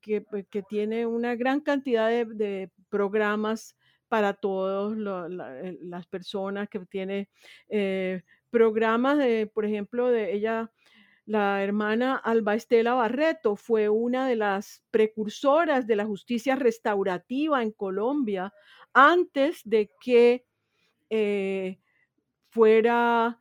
que, 0.49 0.63
tiene 0.67 1.06
una 1.06 1.36
gran 1.36 1.62
cantidad 1.62 2.10
de, 2.10 2.71
programas 2.89 3.76
para 4.08 4.34
todas 4.34 4.98
las 4.98 6.08
personas, 6.08 6.70
que 6.70 6.80
tiene 6.86 7.30
programas 8.50 9.17
de, 9.17 9.48
por 9.48 9.65
ejemplo, 9.65 10.10
de 10.10 10.34
ella, 10.34 10.72
la 11.26 11.62
hermana 11.62 12.15
Alba 12.15 12.56
Estela 12.56 12.93
Barreto 12.93 13.58
fue 13.58 13.89
una 13.89 14.30
de 14.30 14.38
las 14.38 14.82
precursoras 14.91 15.86
de 15.86 15.98
la 15.98 16.06
justicia 16.06 16.56
restaurativa 16.56 17.62
en 17.62 17.72
Colombia 17.74 18.54
antes 18.93 19.62
de 19.65 19.91
que 20.00 20.46
eh, 21.10 21.80
fuera 22.50 23.39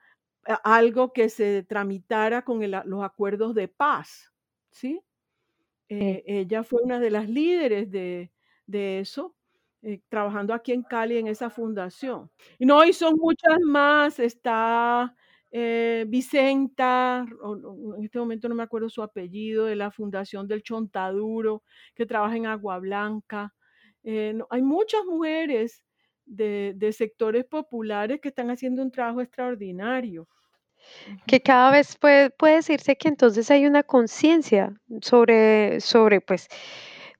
algo 0.64 1.12
que 1.12 1.28
se 1.28 1.62
tramitara 1.62 2.44
con 2.44 2.60
los 2.70 3.04
acuerdos 3.04 3.54
de 3.54 3.68
paz, 3.68 4.32
¿sí? 4.70 5.00
Eh, 5.88 6.24
ella 6.26 6.64
fue 6.64 6.82
una 6.82 6.98
de 6.98 7.10
las 7.10 7.28
líderes 7.28 7.90
de, 7.92 8.32
de 8.66 8.98
eso. 9.00 9.35
Eh, 9.88 10.00
trabajando 10.08 10.52
aquí 10.52 10.72
en 10.72 10.82
Cali 10.82 11.16
en 11.16 11.28
esa 11.28 11.48
fundación. 11.48 12.28
Y 12.58 12.66
no, 12.66 12.84
y 12.84 12.92
son 12.92 13.14
muchas 13.20 13.60
más, 13.60 14.18
está 14.18 15.14
eh, 15.52 16.04
Vicenta, 16.08 17.24
en 17.24 18.04
este 18.04 18.18
momento 18.18 18.48
no 18.48 18.56
me 18.56 18.64
acuerdo 18.64 18.88
su 18.90 19.00
apellido, 19.00 19.66
de 19.66 19.76
la 19.76 19.92
Fundación 19.92 20.48
del 20.48 20.64
Chontaduro, 20.64 21.62
que 21.94 22.04
trabaja 22.04 22.36
en 22.36 22.46
Agua 22.46 22.80
Blanca. 22.80 23.54
Eh, 24.02 24.36
hay 24.50 24.62
muchas 24.62 25.04
mujeres 25.04 25.84
de, 26.24 26.72
de, 26.74 26.92
sectores 26.92 27.44
populares 27.44 28.18
que 28.20 28.30
están 28.30 28.50
haciendo 28.50 28.82
un 28.82 28.90
trabajo 28.90 29.20
extraordinario. 29.20 30.26
Que 31.28 31.40
cada 31.40 31.70
vez 31.70 31.96
puede, 31.96 32.30
puede 32.30 32.56
decirse 32.56 32.96
que 32.96 33.06
entonces 33.06 33.52
hay 33.52 33.66
una 33.66 33.84
conciencia 33.84 34.74
sobre, 35.00 35.80
sobre, 35.80 36.20
pues, 36.20 36.48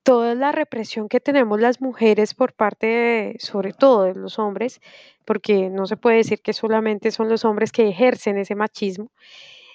toda 0.07 0.37
la 0.37 0.53
represión 0.53 1.09
que 1.09 1.19
tenemos 1.19 1.61
las 1.61 1.81
mujeres 1.81 2.33
por 2.33 2.53
parte, 2.53 2.87
de, 2.87 3.37
sobre 3.41 3.73
todo 3.73 4.05
de 4.05 4.15
los 4.15 4.39
hombres, 4.39 4.81
porque 5.25 5.69
no 5.69 5.87
se 5.87 5.97
puede 5.97 6.19
decir 6.19 6.41
que 6.43 6.53
solamente 6.53 7.11
son 7.11 7.29
los 7.29 7.45
hombres 7.45 7.73
que 7.73 7.89
ejercen 7.89 8.39
ese 8.39 8.55
machismo. 8.55 9.11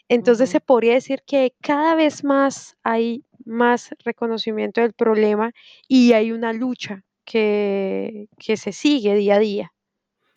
Entonces 0.07 0.49
se 0.49 0.61
podría 0.61 0.93
decir 0.93 1.23
que 1.27 1.53
cada 1.59 1.95
vez 1.95 2.23
más 2.23 2.77
hay 2.81 3.25
más 3.43 3.93
reconocimiento 4.05 4.79
del 4.79 4.93
problema 4.93 5.51
y 5.89 6.13
hay 6.13 6.31
una 6.31 6.53
lucha 6.53 7.03
que, 7.25 8.29
que 8.39 8.55
se 8.55 8.71
sigue 8.71 9.15
día 9.15 9.35
a 9.35 9.39
día. 9.39 9.73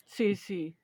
Sí, 0.07 0.35
sí, 0.35 0.75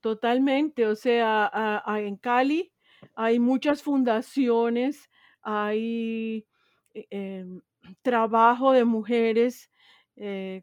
totalmente. 0.00 0.84
O 0.84 0.96
sea, 0.96 1.84
en 1.86 2.16
Cali 2.16 2.72
hay 3.14 3.38
muchas 3.38 3.84
fundaciones, 3.84 5.08
hay 5.42 6.44
eh, 6.94 7.06
em, 7.10 7.60
trabajo 8.02 8.72
de 8.72 8.84
mujeres 8.84 9.70
eh, 10.16 10.62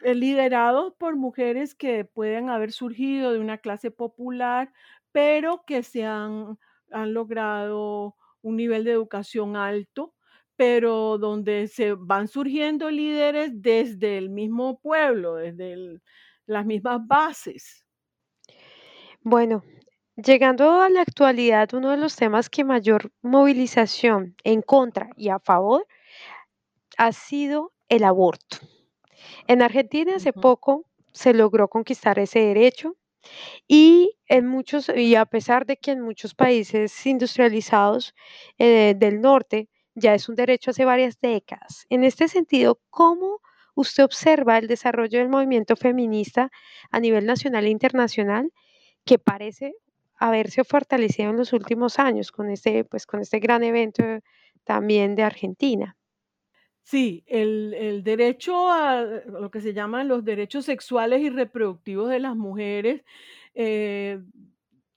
eh, 0.00 0.14
liderados 0.14 0.92
por 0.98 1.16
mujeres 1.16 1.74
que 1.74 2.04
pueden 2.04 2.50
haber 2.50 2.72
surgido 2.72 3.32
de 3.32 3.38
una 3.38 3.58
clase 3.58 3.90
popular, 3.90 4.72
pero 5.12 5.64
que 5.66 5.82
se 5.82 6.04
han, 6.04 6.58
han 6.90 7.14
logrado 7.14 8.14
un 8.42 8.56
nivel 8.56 8.84
de 8.84 8.92
educación 8.92 9.56
alto, 9.56 10.14
pero 10.54 11.18
donde 11.18 11.68
se 11.68 11.94
van 11.94 12.28
surgiendo 12.28 12.90
líderes 12.90 13.50
desde 13.54 14.18
el 14.18 14.30
mismo 14.30 14.78
pueblo, 14.80 15.36
desde 15.36 16.00
las 16.46 16.66
mismas 16.66 17.06
bases. 17.06 17.84
Bueno, 19.22 19.64
llegando 20.16 20.80
a 20.80 20.88
la 20.88 21.02
actualidad, 21.02 21.72
uno 21.74 21.90
de 21.90 21.96
los 21.96 22.16
temas 22.16 22.48
que 22.48 22.64
mayor 22.64 23.10
movilización 23.22 24.36
en 24.44 24.62
contra 24.62 25.10
y 25.16 25.30
a 25.30 25.38
favor 25.38 25.86
ha 26.96 27.12
sido 27.12 27.72
el 27.88 28.04
aborto. 28.04 28.58
En 29.46 29.62
Argentina 29.62 30.16
hace 30.16 30.32
poco 30.32 30.86
se 31.12 31.34
logró 31.34 31.68
conquistar 31.68 32.18
ese 32.18 32.40
derecho 32.40 32.96
y 33.66 34.12
en 34.28 34.46
muchos 34.46 34.88
y 34.88 35.14
a 35.14 35.26
pesar 35.26 35.66
de 35.66 35.76
que 35.76 35.92
en 35.92 36.00
muchos 36.00 36.34
países 36.34 37.06
industrializados 37.06 38.14
eh, 38.58 38.94
del 38.96 39.20
norte 39.20 39.68
ya 39.94 40.14
es 40.14 40.28
un 40.28 40.34
derecho 40.34 40.70
hace 40.70 40.84
varias 40.84 41.18
décadas. 41.20 41.86
En 41.88 42.04
este 42.04 42.28
sentido, 42.28 42.80
¿cómo 42.90 43.40
usted 43.74 44.04
observa 44.04 44.58
el 44.58 44.68
desarrollo 44.68 45.18
del 45.18 45.28
movimiento 45.28 45.76
feminista 45.76 46.50
a 46.90 47.00
nivel 47.00 47.26
nacional 47.26 47.64
e 47.64 47.70
internacional 47.70 48.52
que 49.04 49.18
parece 49.18 49.74
haberse 50.18 50.64
fortalecido 50.64 51.30
en 51.30 51.36
los 51.36 51.52
últimos 51.52 51.98
años 51.98 52.32
con 52.32 52.50
este, 52.50 52.84
pues, 52.84 53.06
con 53.06 53.20
este 53.20 53.38
gran 53.38 53.62
evento 53.62 54.02
también 54.64 55.14
de 55.14 55.22
Argentina? 55.22 55.95
Sí, 56.86 57.24
el, 57.26 58.04
derecho 58.04 58.70
a 58.70 59.02
lo 59.02 59.50
que 59.50 59.60
se 59.60 59.74
llaman 59.74 60.06
los 60.06 60.24
derechos 60.24 60.66
sexuales 60.66 61.20
y 61.20 61.30
reproductivos 61.30 62.08
de 62.08 62.20
las 62.20 62.36
mujeres, 62.36 63.02
eh, 63.54 64.20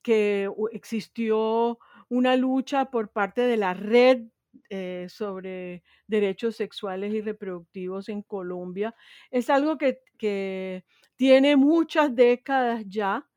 que 0.04 0.48
existió 0.72 1.80
una 2.08 2.36
lucha 2.36 2.92
por 2.92 3.10
parte 3.10 3.42
de 3.42 3.58
la 3.58 3.74
red 3.74 4.26
eh, 4.70 5.08
sobre 5.10 5.82
derechos 6.06 6.58
sexuales 6.58 7.12
y 7.12 7.22
reproductivos 7.22 8.08
en 8.10 8.22
Colombia, 8.22 8.94
es 9.32 9.50
algo 9.50 9.80
que, 9.80 10.02
que 10.20 10.86
tiene 11.16 11.56
muchas 11.56 12.16
décadas 12.16 12.86
ya 12.88 13.28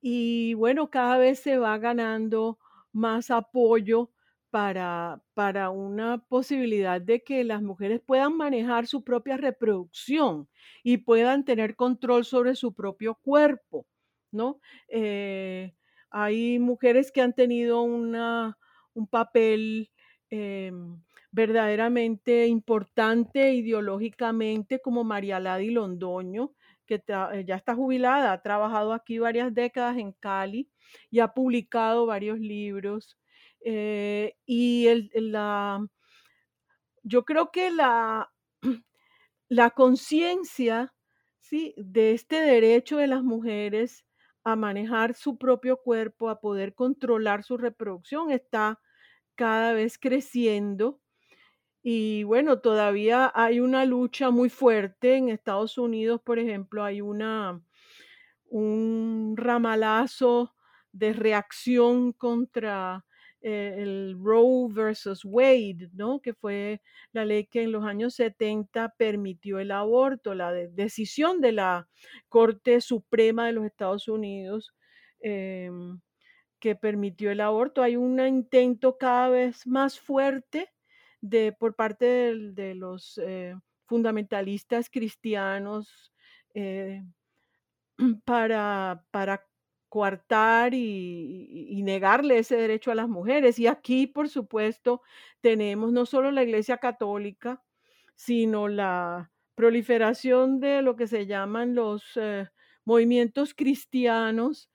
y 0.00 0.54
bueno, 0.54 0.90
cada 0.90 1.18
vez 1.18 1.40
se 1.40 1.58
va 1.58 1.76
ganando 1.78 2.60
más 2.92 3.32
apoyo 3.32 4.12
para, 4.50 5.22
para 5.34 5.70
una 5.70 6.18
posibilidad 6.18 7.00
de 7.00 7.22
que 7.22 7.44
las 7.44 7.62
mujeres 7.62 8.00
puedan 8.04 8.36
manejar 8.36 8.86
su 8.86 9.04
propia 9.04 9.36
reproducción 9.36 10.48
y 10.82 10.98
puedan 10.98 11.44
tener 11.44 11.76
control 11.76 12.24
sobre 12.24 12.54
su 12.54 12.74
propio 12.74 13.16
cuerpo, 13.16 13.86
¿no? 14.30 14.60
Eh, 14.88 15.74
hay 16.10 16.58
mujeres 16.58 17.12
que 17.12 17.20
han 17.20 17.34
tenido 17.34 17.82
una, 17.82 18.56
un 18.94 19.06
papel 19.06 19.90
em, 20.30 21.02
verdaderamente 21.32 22.46
importante 22.46 23.52
ideológicamente, 23.54 24.80
como 24.80 25.04
María 25.04 25.40
Ladi 25.40 25.70
Londoño, 25.70 26.52
que 26.86 27.02
ya 27.06 27.56
está 27.56 27.74
jubilada, 27.74 28.32
ha 28.32 28.42
trabajado 28.42 28.92
aquí 28.92 29.18
varias 29.18 29.52
décadas 29.52 29.98
en 29.98 30.12
Cali 30.12 30.70
y 31.10 31.18
ha 31.18 31.34
publicado 31.34 32.06
varios 32.06 32.38
libros 32.38 33.18
eh, 33.68 34.36
y 34.46 34.86
el, 34.86 35.10
la, 35.12 35.84
yo 37.02 37.24
creo 37.24 37.50
que 37.50 37.72
la, 37.72 38.32
la 39.48 39.70
conciencia 39.70 40.94
¿sí? 41.40 41.74
de 41.76 42.12
este 42.12 42.36
derecho 42.40 42.96
de 42.98 43.08
las 43.08 43.24
mujeres 43.24 44.04
a 44.44 44.54
manejar 44.54 45.16
su 45.16 45.36
propio 45.36 45.78
cuerpo, 45.78 46.30
a 46.30 46.38
poder 46.38 46.76
controlar 46.76 47.42
su 47.42 47.56
reproducción, 47.56 48.30
está 48.30 48.80
cada 49.34 49.72
vez 49.72 49.98
creciendo. 49.98 51.00
Y 51.82 52.22
bueno, 52.22 52.60
todavía 52.60 53.32
hay 53.34 53.58
una 53.58 53.84
lucha 53.84 54.30
muy 54.30 54.48
fuerte 54.48 55.16
en 55.16 55.28
Estados 55.28 55.76
Unidos, 55.76 56.20
por 56.22 56.38
ejemplo, 56.38 56.84
hay 56.84 57.00
una, 57.00 57.60
un 58.48 59.34
ramalazo 59.36 60.54
de 60.92 61.12
reacción 61.12 62.12
contra 62.12 63.04
eh, 63.48 63.76
el 63.80 64.18
Roe 64.20 64.66
versus 64.72 65.24
Wade, 65.24 65.88
¿no? 65.92 66.18
Que 66.18 66.34
fue 66.34 66.80
la 67.12 67.24
ley 67.24 67.46
que 67.46 67.62
en 67.62 67.70
los 67.70 67.84
años 67.84 68.14
70 68.16 68.94
permitió 68.98 69.60
el 69.60 69.70
aborto, 69.70 70.34
la 70.34 70.52
decisión 70.52 71.40
de 71.40 71.52
la 71.52 71.88
Corte 72.28 72.80
Suprema 72.80 73.46
de 73.46 73.52
los 73.52 73.64
Estados 73.64 74.08
Unidos 74.08 74.74
em, 75.20 76.00
que 76.58 76.74
permitió 76.74 77.30
el 77.30 77.40
aborto. 77.40 77.82
Hay 77.82 77.94
un 77.94 78.18
intento 78.18 78.98
cada 78.98 79.28
vez 79.28 79.64
más 79.64 80.00
fuerte 80.00 80.68
de, 81.20 81.52
por 81.52 81.76
parte 81.76 82.34
de, 82.34 82.74
los 82.74 83.16
eh, 83.18 83.54
fundamentalistas 83.84 84.90
cristianos 84.90 86.12
eh, 86.52 87.00
para, 88.24 89.04
para 89.12 89.46
y, 90.74 91.82
negarle 91.82 92.38
ese 92.38 92.56
derecho 92.56 92.90
a 92.90 92.94
las 92.94 93.08
mujeres. 93.08 93.58
Y 93.58 93.66
aquí, 93.66 94.06
por 94.06 94.28
supuesto, 94.28 95.02
tenemos 95.40 95.92
no 95.92 96.06
solo 96.06 96.30
la 96.30 96.42
Iglesia 96.42 96.78
Católica, 96.78 97.62
sino 98.14 98.68
la 98.68 99.30
proliferación 99.54 100.60
de 100.60 100.82
lo 100.82 100.96
que 100.96 101.06
se 101.06 101.26
llaman 101.26 101.74
los 101.74 102.02
eh, 102.16 102.48
movimientos 102.84 103.54
cristianos, 103.54 104.70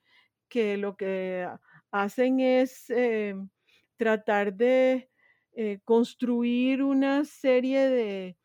que 0.48 0.76
lo 0.76 0.96
que 0.96 1.48
hacen 1.90 2.40
es 2.40 2.90
eh, 2.90 3.34
tratar 3.96 4.54
de 4.54 5.10
eh, 5.54 5.80
construir 5.84 6.82
una 6.82 7.24
serie 7.24 7.88
de, 7.88 8.36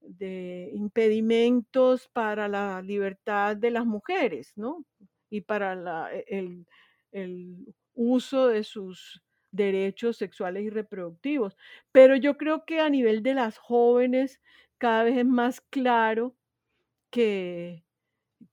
de 0.00 0.70
impedimentos 0.74 2.08
para 2.08 2.48
la 2.48 2.82
libertad 2.82 3.56
de 3.56 3.70
las 3.70 3.86
mujeres, 3.86 4.52
¿no? 4.56 4.84
Y 5.30 5.42
para 5.42 5.74
e, 6.14 6.24
el, 6.28 6.66
el 7.12 7.74
uso 7.94 8.48
de 8.48 8.64
sus 8.64 9.22
derechos 9.52 10.16
sexuales 10.16 10.64
y 10.64 10.70
reproductivos. 10.70 11.56
Pero 11.92 12.16
yo 12.16 12.36
creo 12.36 12.64
que 12.64 12.80
a 12.80 12.90
nivel 12.90 13.22
de 13.22 13.34
las 13.34 13.58
jóvenes 13.58 14.40
cada 14.78 15.04
vez 15.04 15.18
es 15.18 15.26
más 15.26 15.60
claro 15.60 16.36
que, 17.10 17.84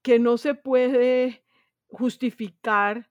que 0.02 0.20
no 0.20 0.38
se 0.38 0.56
puede 0.56 1.44
justificar 1.90 3.10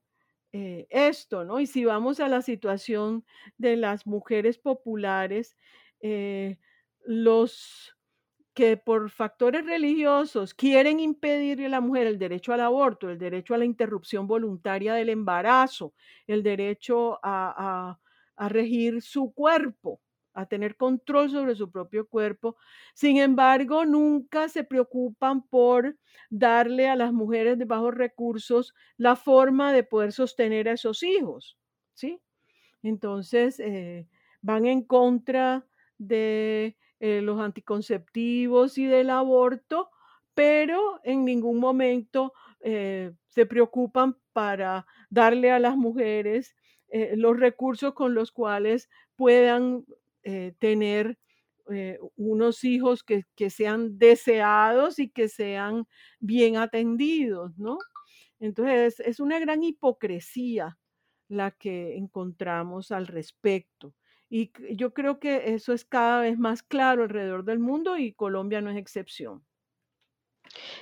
eh, 0.52 0.86
esto, 0.90 1.44
¿no? 1.44 1.60
Y 1.60 1.66
si 1.66 1.84
vamos 1.84 2.20
a 2.20 2.28
la 2.28 2.42
situación 2.42 3.24
de 3.58 3.76
las 3.76 4.06
mujeres 4.06 4.58
populares, 4.58 5.56
eh, 6.00 6.58
los 7.04 7.95
que 8.57 8.78
por 8.78 9.11
factores 9.11 9.66
religiosos 9.66 10.54
quieren 10.54 10.98
impedirle 10.98 11.66
a 11.66 11.68
la 11.68 11.82
mujer 11.82 12.07
el 12.07 12.18
derecho 12.18 12.54
al 12.54 12.62
aborto, 12.62 13.11
el 13.11 13.18
derecho 13.18 13.52
a 13.52 13.59
la 13.59 13.66
interrupción 13.66 14.26
voluntaria 14.26 14.94
del 14.94 15.11
embarazo, 15.11 15.92
el 16.26 16.42
derecho 16.42 17.20
a, 17.22 17.98
regir 18.48 19.02
su 19.02 19.34
cuerpo, 19.34 20.00
a 20.32 20.46
tener 20.46 20.74
control 20.76 21.28
sobre 21.28 21.54
su 21.54 21.70
propio 21.70 22.09
cuerpo. 22.09 22.57
Sin 22.94 23.18
embargo, 23.18 23.84
nunca 23.84 24.48
se 24.48 24.64
preocupan 24.64 25.46
por 25.46 25.94
darle 26.30 26.88
a 26.88 26.96
las 26.96 27.12
mujeres 27.12 27.59
de 27.59 27.66
bajos 27.66 27.94
recursos 27.94 28.72
la 28.96 29.16
forma 29.16 29.74
de 29.74 29.84
poder 29.84 30.12
sostener 30.12 30.70
a 30.70 30.72
esos 30.72 31.02
hijos, 31.02 31.59
¿sí? 31.92 32.22
Entonces, 32.82 33.61
eh, 33.61 34.09
van 34.40 34.64
en 34.64 34.82
contra 34.82 35.66
de 35.98 36.74
eh, 37.01 37.20
los 37.22 37.40
anticonceptivos 37.40 38.78
y 38.78 38.86
del 38.86 39.11
aborto, 39.11 39.90
pero 40.34 41.01
en 41.05 41.24
ningún 41.24 41.59
momento 41.59 42.32
eh, 42.61 43.12
se 43.26 43.47
preocupan 43.47 44.16
para 44.32 44.86
darle 45.11 45.51
a 45.51 45.59
las 45.59 45.76
mujeres 45.76 46.57
eh, 46.88 47.14
los 47.16 47.38
recursos 47.38 47.92
con 47.94 48.14
los 48.14 48.32
cuales 48.32 48.88
puedan 49.14 49.84
tener 50.59 51.18
unos 52.16 52.64
hijos 52.64 53.05
que, 53.05 53.22
que, 53.36 53.49
sean 53.49 53.97
deseados 53.97 54.99
y 54.99 55.09
que 55.09 55.28
sean 55.28 55.86
bien 56.18 56.57
atendidos, 56.57 57.57
¿no? 57.59 57.78
Entonces, 58.40 58.99
es 58.99 59.20
una 59.20 59.38
gran 59.38 59.62
hipocresía 59.62 60.76
la 61.28 61.53
que 61.53 61.97
encontramos 61.97 62.90
al 62.90 63.07
respecto. 63.07 63.94
Y 64.28 64.52
yo 64.76 64.92
creo 64.94 65.18
que 65.20 65.54
eso 65.54 65.72
es 65.72 65.84
cada 65.84 66.20
vez 66.20 66.38
más 66.38 66.62
claro 66.62 67.02
alrededor 67.04 67.44
del 67.44 67.58
mundo 67.60 67.96
y 67.98 68.12
Colombia 68.12 68.60
no 68.60 68.70
es 68.70 68.76
excepción. 68.76 69.44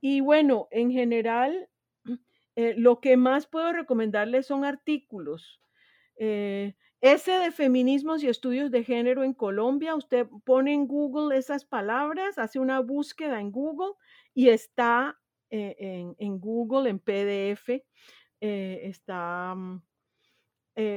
Y 0.00 0.20
bueno, 0.20 0.68
en 0.70 0.90
general, 0.90 1.68
eh, 2.56 2.74
lo 2.78 3.00
que 3.00 3.16
más 3.16 3.46
puedo 3.46 3.72
recomendarles 3.72 4.46
son 4.46 4.64
artículos. 4.64 5.60
Eh, 6.16 6.74
ese 7.00 7.32
de 7.32 7.50
feminismos 7.50 8.22
y 8.22 8.28
estudios 8.28 8.70
de 8.70 8.84
género 8.84 9.24
en 9.24 9.34
Colombia, 9.34 9.96
usted 9.96 10.26
pone 10.44 10.72
en 10.72 10.86
Google 10.86 11.36
esas 11.36 11.64
palabras, 11.64 12.38
hace 12.38 12.60
una 12.60 12.80
búsqueda 12.80 13.40
en 13.40 13.50
Google 13.50 13.94
y 14.32 14.48
está 14.48 15.18
eh, 15.50 16.14
en, 16.16 16.38
Google, 16.38 16.88
en 16.88 17.00
PDF, 17.00 17.82
está 18.40 19.54
mm, 19.54 19.82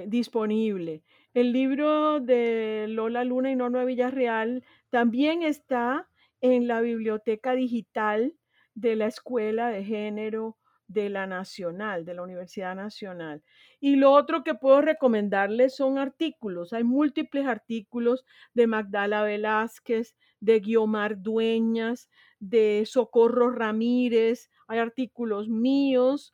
disponible. 0.06 1.04
El 1.38 1.54
libro 1.54 2.20
de 2.20 2.88
Lola 2.90 3.24
Luna 3.24 3.52
y 3.52 3.56
Norma 3.56 3.86
Villarreal 3.86 4.64
también 4.90 5.44
está 5.44 6.10
en 6.42 6.66
la 6.66 6.82
biblioteca 6.82 7.54
digital 7.54 8.34
de 8.74 8.96
la 8.96 9.06
Escuela 9.06 9.70
de 9.70 9.84
Género 9.84 10.58
de 10.88 11.10
la 11.10 11.28
Nacional, 11.28 12.06
de 12.06 12.16
la 12.16 12.24
Universidad 12.24 12.74
Nacional. 12.74 13.44
Y 13.80 13.98
lo 13.98 14.14
otro 14.14 14.44
que 14.44 14.56
puedo 14.56 14.82
recomendarles 14.82 15.76
son 15.76 16.00
artículos. 16.00 16.74
Hay 16.74 16.84
múltiples 16.84 17.46
artículos 17.46 18.26
de 18.56 18.66
Magdala 18.66 19.22
Velázquez, 19.22 20.16
de 20.40 20.60
Guiomar 20.60 21.22
Dueñas, 21.22 22.10
de 22.40 22.84
Socorro 22.88 23.52
Ramírez, 23.52 24.50
hay 24.68 24.80
artículos 24.80 25.50
míos, 25.50 26.34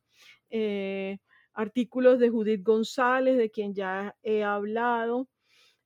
eh, 0.50 1.18
artículos 1.54 2.20
de 2.20 2.30
Judith 2.30 2.64
González, 2.64 3.38
de 3.38 3.52
quien 3.52 3.74
ya 3.74 4.16
he 4.24 4.44
hablado. 4.44 5.30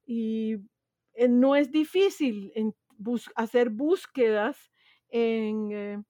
Y 0.05 0.55
eh, 1.13 1.27
no 1.27 1.55
es 1.55 1.71
difícil 1.71 2.53
hacer 3.35 3.69
búsquedas 3.69 4.57
en, 5.09 5.71
eh, 5.71 6.03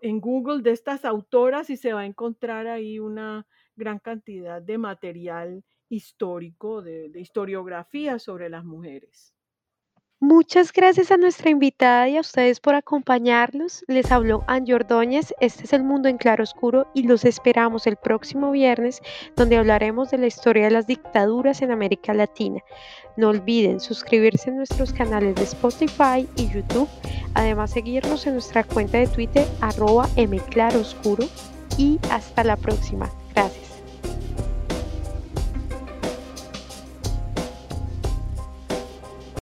en, 0.00 0.20
Google 0.20 0.62
de 0.62 0.70
estas 0.70 1.04
autoras 1.04 1.70
y 1.70 1.76
se 1.76 1.92
va 1.92 2.00
a 2.00 2.06
encontrar 2.06 2.66
ahí 2.66 2.98
una 2.98 3.46
gran 3.76 3.98
cantidad 3.98 4.62
de 4.62 4.78
material 4.78 5.64
histórico, 5.88 6.82
de, 6.82 7.10
historiografía 7.14 8.18
sobre 8.18 8.48
las 8.48 8.64
mujeres. 8.64 9.34
Muchas 10.22 10.72
gracias 10.72 11.10
a 11.10 11.16
nuestra 11.16 11.50
invitada 11.50 12.08
y 12.08 12.16
a 12.16 12.20
ustedes 12.20 12.60
por 12.60 12.76
acompañarnos. 12.76 13.84
Les 13.88 14.12
habló 14.12 14.44
Angie 14.46 14.76
Ordóñez. 14.76 15.34
Este 15.40 15.64
es 15.64 15.72
el 15.72 15.82
mundo 15.82 16.08
en 16.08 16.16
claro 16.16 16.44
oscuro 16.44 16.86
y 16.94 17.02
los 17.02 17.24
esperamos 17.24 17.88
el 17.88 17.96
próximo 17.96 18.52
viernes 18.52 19.00
donde 19.34 19.56
hablaremos 19.56 20.12
de 20.12 20.18
la 20.18 20.28
historia 20.28 20.66
de 20.66 20.70
las 20.70 20.86
dictaduras 20.86 21.60
en 21.60 21.72
América 21.72 22.14
Latina. 22.14 22.60
No 23.16 23.30
olviden 23.30 23.80
suscribirse 23.80 24.50
a 24.50 24.54
nuestros 24.54 24.92
canales 24.92 25.34
de 25.34 25.42
Spotify 25.42 26.28
y 26.36 26.48
YouTube. 26.50 26.88
Además 27.34 27.72
seguirnos 27.72 28.24
en 28.24 28.34
nuestra 28.34 28.62
cuenta 28.62 28.98
de 28.98 29.08
Twitter 29.08 29.44
mclaroscuro 30.16 31.26
y 31.76 31.98
hasta 32.10 32.44
la 32.44 32.56
próxima. 32.56 33.10
Gracias. 33.34 33.71